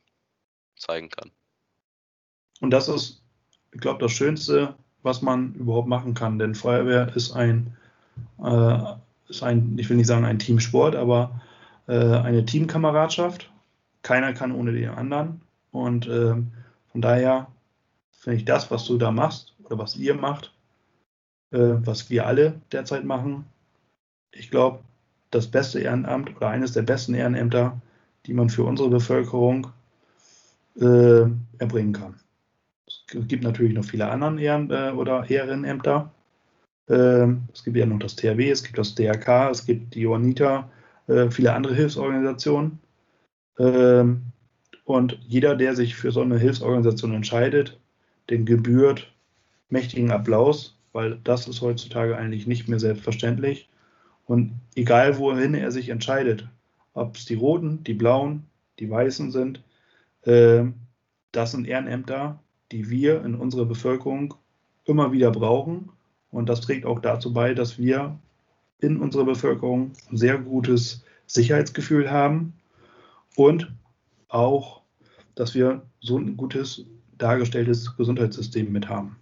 zeigen 0.76 1.11
kann. 1.11 1.32
Und 2.61 2.71
das 2.71 2.89
ist, 2.89 3.23
ich 3.73 3.81
glaube, 3.81 4.01
das 4.01 4.13
Schönste, 4.13 4.75
was 5.03 5.23
man 5.23 5.55
überhaupt 5.55 5.89
machen 5.89 6.15
kann. 6.15 6.39
Denn 6.39 6.55
Feuerwehr 6.55 7.15
ist 7.15 7.33
ein, 7.33 7.77
äh, 8.43 8.79
ist 9.29 9.43
ein 9.43 9.77
ich 9.79 9.89
will 9.89 9.97
nicht 9.97 10.07
sagen 10.07 10.25
ein 10.25 10.39
Teamsport, 10.39 10.95
aber 10.95 11.41
äh, 11.87 12.19
eine 12.19 12.45
Teamkameradschaft. 12.45 13.51
Keiner 14.03 14.33
kann 14.33 14.53
ohne 14.53 14.73
den 14.73 14.91
anderen. 14.91 15.41
Und 15.73 16.07
äh, 16.07 16.35
von 16.93 17.01
daher 17.01 17.49
finde 18.13 18.39
ich 18.39 18.45
das, 18.45 18.71
was 18.71 18.85
du 18.85 18.97
da 18.97 19.11
machst 19.11 19.55
oder 19.65 19.79
was 19.79 19.97
ihr 19.97 20.15
macht, 20.15 20.55
äh, 21.51 21.59
was 21.59 22.11
wir 22.11 22.27
alle 22.27 22.61
derzeit 22.73 23.05
machen, 23.05 23.47
ich 24.33 24.51
glaube, 24.51 24.81
das 25.31 25.49
beste 25.49 25.81
Ehrenamt 25.81 26.37
oder 26.37 26.49
eines 26.49 26.73
der 26.73 26.83
besten 26.83 27.15
Ehrenämter, 27.15 27.81
die 28.27 28.35
man 28.35 28.51
für 28.51 28.65
unsere 28.65 28.89
Bevölkerung 28.89 29.69
äh, 30.77 31.27
erbringen 31.59 31.93
kann. 31.93 32.15
Gibt 33.09 33.45
natürlich 33.45 33.75
noch 33.75 33.85
viele 33.85 34.09
andere 34.09 34.41
Ehren, 34.41 34.71
äh, 34.71 34.93
oder 34.93 35.29
Ehrenämter. 35.29 36.13
Äh, 36.89 37.29
es 37.53 37.65
gibt 37.65 37.77
ja 37.77 37.87
noch 37.87 37.99
das 37.99 38.17
THW, 38.17 38.51
es 38.51 38.63
gibt 38.63 38.79
das 38.79 38.95
DRK, 38.95 39.51
es 39.51 39.67
gibt 39.67 39.95
die 39.95 40.01
Johanniter, 40.01 40.71
äh, 41.07 41.31
viele 41.31 41.53
andere 41.53 41.75
Hilfsorganisationen. 41.75 42.79
Ähm, 43.59 44.23
und 44.85 45.19
jeder, 45.27 45.57
der 45.57 45.75
sich 45.75 45.95
für 45.95 46.13
so 46.13 46.21
eine 46.21 46.39
Hilfsorganisation 46.39 47.15
entscheidet, 47.15 47.79
den 48.31 48.45
gebührt 48.45 49.13
mächtigen 49.69 50.11
Applaus, 50.11 50.79
weil 50.93 51.19
das 51.25 51.49
ist 51.49 51.61
heutzutage 51.61 52.17
eigentlich 52.17 52.47
nicht 52.47 52.69
mehr 52.69 52.79
selbstverständlich. 52.79 53.69
Und 54.27 54.53
egal 54.75 55.19
wohin 55.19 55.55
er 55.55 55.71
sich 55.71 55.89
entscheidet, 55.89 56.47
ob 56.95 57.17
es 57.17 57.25
die 57.25 57.35
Roten, 57.35 57.83
die 57.85 57.95
Blauen, 57.95 58.45
die 58.79 58.91
Weißen 58.91 59.31
sind, 59.31 59.63
äh, 60.23 60.65
das 61.33 61.51
sind 61.51 61.67
Ehrenämter, 61.67 62.41
die 62.75 62.91
wir 62.91 63.25
in 63.25 63.37
unserer 63.37 63.66
Bevölkerung 63.66 64.35
immer 64.85 65.12
wieder 65.12 65.31
brauchen. 65.31 65.93
Und 66.33 66.49
das 66.49 66.61
trägt 66.61 66.87
auch 66.87 66.99
dazu 66.99 67.33
bei, 67.33 67.55
dass 67.55 67.79
wir 67.79 68.18
in 68.81 68.97
unserer 69.01 69.25
Bevölkerung 69.25 69.93
ein 70.11 70.16
sehr 70.16 70.39
gutes 70.39 71.05
Sicherheitsgefühl 71.29 72.11
haben 72.11 72.53
und 73.37 73.72
auch, 74.27 74.83
dass 75.37 75.55
wir 75.55 75.87
so 76.01 76.18
ein 76.18 76.37
gutes 76.37 76.85
dargestelltes 77.16 77.97
Gesundheitssystem 77.97 78.72
mit 78.72 78.89
haben. 78.89 79.20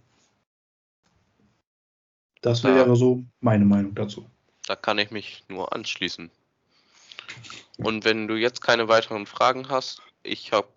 Das 2.41 2.63
wäre 2.63 2.95
so 2.95 3.23
meine 3.39 3.65
Meinung 3.65 3.93
dazu. 3.93 4.25
Da 4.65 4.75
kann 4.75 4.97
ich 4.97 5.11
mich 5.11 5.43
nur 5.47 5.73
anschließen. 5.73 6.31
Und 7.77 8.03
wenn 8.03 8.27
du 8.27 8.35
jetzt 8.35 8.61
keine 8.61 8.87
weiteren 8.87 9.27
Fragen 9.27 9.69
hast, 9.69 10.01
ich 10.23 10.51
habe 10.51 10.67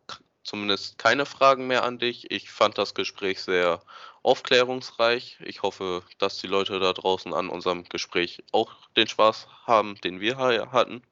zumindest 0.47 0.99
keine 0.99 1.26
Fragen 1.26 1.66
mehr 1.66 1.84
an 1.84 1.99
dich. 1.99 2.30
Ich 2.30 2.51
fand 2.51 2.78
das 2.78 2.94
Gespräch 2.94 3.40
sehr 3.40 3.82
aufklärungsreich. 4.22 5.38
Ich 5.44 5.62
hoffe, 5.62 6.03
dass 6.18 6.38
die 6.38 6.47
Leute 6.47 6.78
da 6.80 6.92
draußen 6.92 7.32
an 7.34 7.49
unserem 7.49 7.84
Gespräch 7.84 8.42
auch 8.53 8.72
den 8.97 9.09
Spaß 9.09 9.49
haben, 9.64 9.97
den 10.03 10.20
wir 10.20 10.36
hatten. 10.38 11.03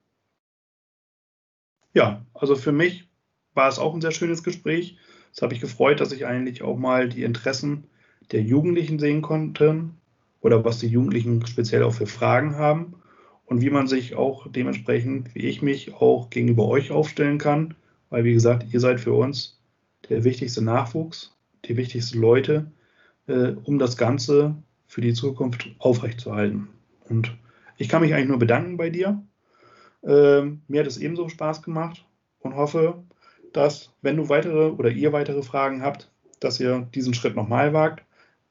Ja, 1.93 2.25
also 2.35 2.57
für 2.57 2.73
mich 2.73 3.09
war 3.55 3.69
es 3.69 3.79
auch 3.79 3.95
ein 3.95 4.01
sehr 4.01 4.11
schönes 4.11 4.43
Gespräch. 4.43 4.99
Es 5.33 5.43
habe 5.43 5.55
ich 5.55 5.61
gefreut, 5.61 6.01
dass 6.01 6.13
ich 6.13 6.27
eigentlich 6.27 6.63
auch 6.63 6.77
mal 6.77 7.09
die 7.09 7.25
Interessen 7.25 7.89
der 8.33 8.43
Jugendlichen 8.43 8.99
sehen 8.99 9.23
konnte 9.23 9.91
oder 10.41 10.65
was 10.65 10.79
die 10.79 10.89
Jugendlichen 10.89 11.47
speziell 11.47 11.83
auch 11.83 11.95
für 11.95 12.07
Fragen 12.07 12.57
haben 12.57 12.95
und 13.47 13.61
wie 13.61 13.71
man 13.71 13.87
sich 13.87 14.15
auch 14.15 14.47
dementsprechend, 14.51 15.35
wie 15.35 15.47
ich 15.47 15.63
mich 15.63 15.95
auch 15.95 16.31
gegenüber 16.31 16.67
euch 16.67 16.91
aufstellen 16.91 17.39
kann, 17.39 17.75
weil 18.15 18.23
wie 18.23 18.33
gesagt, 18.33 18.73
ihr 18.73 18.79
seid 18.79 19.01
für 19.01 19.13
uns 19.13 19.61
der 20.09 20.23
wichtigste 20.23 20.63
Nachwuchs, 20.63 21.37
die 21.65 21.77
wichtigsten 21.77 22.21
Leute, 22.21 22.71
äh, 23.27 23.55
um 23.65 23.81
das 23.81 23.97
Ganze 23.97 24.55
für 24.87 25.01
die 25.01 25.15
Zukunft 25.15 25.69
aufrechtzuerhalten. 25.81 26.69
Und 27.09 27.37
ich 27.77 27.89
kann 27.89 28.03
mich 28.03 28.15
eigentlich 28.15 28.29
nur 28.29 28.39
bedanken 28.39 28.77
bei 28.77 28.89
dir. 28.89 29.21
Ähm, 30.05 30.63
mir 30.69 30.83
hat 30.83 30.87
es 30.87 30.99
ebenso 30.99 31.29
Spaß 31.29 31.63
gemacht 31.63 32.05
und 32.39 32.55
hoffe, 32.55 33.03
dass, 33.53 33.91
wenn 34.01 34.17
du 34.17 34.29
weitere 34.29 34.71
oder 34.71 34.91
ihr 34.91 35.13
weitere 35.13 35.43
Fragen 35.43 35.83
habt, 35.83 36.09
dass 36.39 36.61
ihr 36.61 36.87
diesen 36.95 37.15
Schritt 37.15 37.35
nochmal 37.35 37.73
wagt 37.73 38.05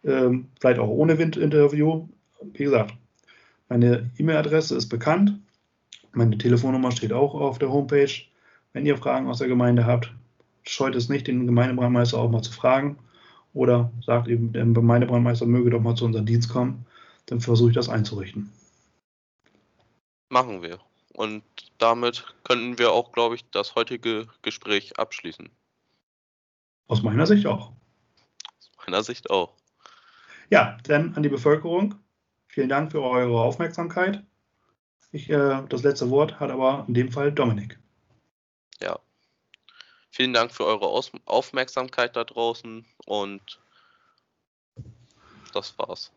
ähm, 0.04 0.50
vielleicht 0.60 0.80
auch 0.82 0.90
ohne 0.90 1.18
Windinterview. 1.18 2.10
Wie 2.42 2.66
gesagt, 2.66 2.94
meine 3.70 4.12
E-Mail-Adresse 4.18 4.76
ist 4.76 4.90
bekannt. 4.90 5.40
Meine 6.12 6.38
Telefonnummer 6.38 6.92
steht 6.92 7.14
auch 7.14 7.34
auf 7.34 7.60
der 7.60 7.72
Homepage. 7.72 8.12
Wenn 8.74 8.86
ihr 8.86 8.98
Fragen 8.98 9.28
aus 9.28 9.38
der 9.38 9.48
Gemeinde 9.48 9.86
habt, 9.86 10.12
scheut 10.64 10.96
es 10.96 11.08
nicht, 11.08 11.28
den 11.28 11.46
Gemeindebrandmeister 11.46 12.18
auch 12.18 12.30
mal 12.30 12.42
zu 12.42 12.52
fragen. 12.52 12.98
Oder 13.54 13.92
sagt 14.04 14.28
eben, 14.28 14.52
der 14.52 14.66
Gemeindebrandmeister 14.66 15.46
möge 15.46 15.70
doch 15.70 15.80
mal 15.80 15.96
zu 15.96 16.06
unserem 16.06 16.26
Dienst 16.26 16.50
kommen. 16.50 16.86
Dann 17.28 17.40
versuche 17.40 17.70
ich 17.70 17.76
das 17.76 17.88
einzurichten. 17.88 18.52
Machen 20.30 20.64
wir. 20.64 20.80
Und 21.14 21.44
damit 21.78 22.26
könnten 22.44 22.80
wir 22.80 22.92
auch, 22.92 23.12
glaube 23.12 23.36
ich, 23.36 23.48
das 23.52 23.76
heutige 23.76 24.28
Gespräch 24.42 24.98
abschließen. 24.98 25.50
Aus 26.88 27.04
meiner 27.04 27.28
Sicht 27.28 27.46
auch. 27.46 27.72
Aus 28.58 28.72
meiner 28.88 29.04
Sicht 29.04 29.30
auch. 29.30 29.54
Ja, 30.50 30.78
dann 30.84 31.14
an 31.16 31.22
die 31.22 31.30
Bevölkerung. 31.30 31.96
Vielen 32.48 32.70
Dank 32.70 32.92
für 32.92 33.02
eure 33.02 33.40
Aufmerksamkeit. 33.40 34.24
Ich, 35.12 35.30
äh, 35.30 35.62
das 35.70 35.84
letzte 35.84 36.10
Wort 36.10 36.40
hat 36.40 36.50
aber 36.50 36.86
in 36.88 36.96
dem 36.96 37.12
Fall 37.12 37.32
Dominik. 37.32 37.80
Ja. 38.82 39.00
Vielen 40.12 40.34
Dank 40.34 40.52
für 40.52 40.66
eure 40.66 40.88
Aus 40.88 41.12
Aufmerksamkeit 41.26 42.16
da 42.16 42.24
draußen 42.24 42.86
und 43.06 43.60
das 45.54 45.78
war's. 45.78 46.12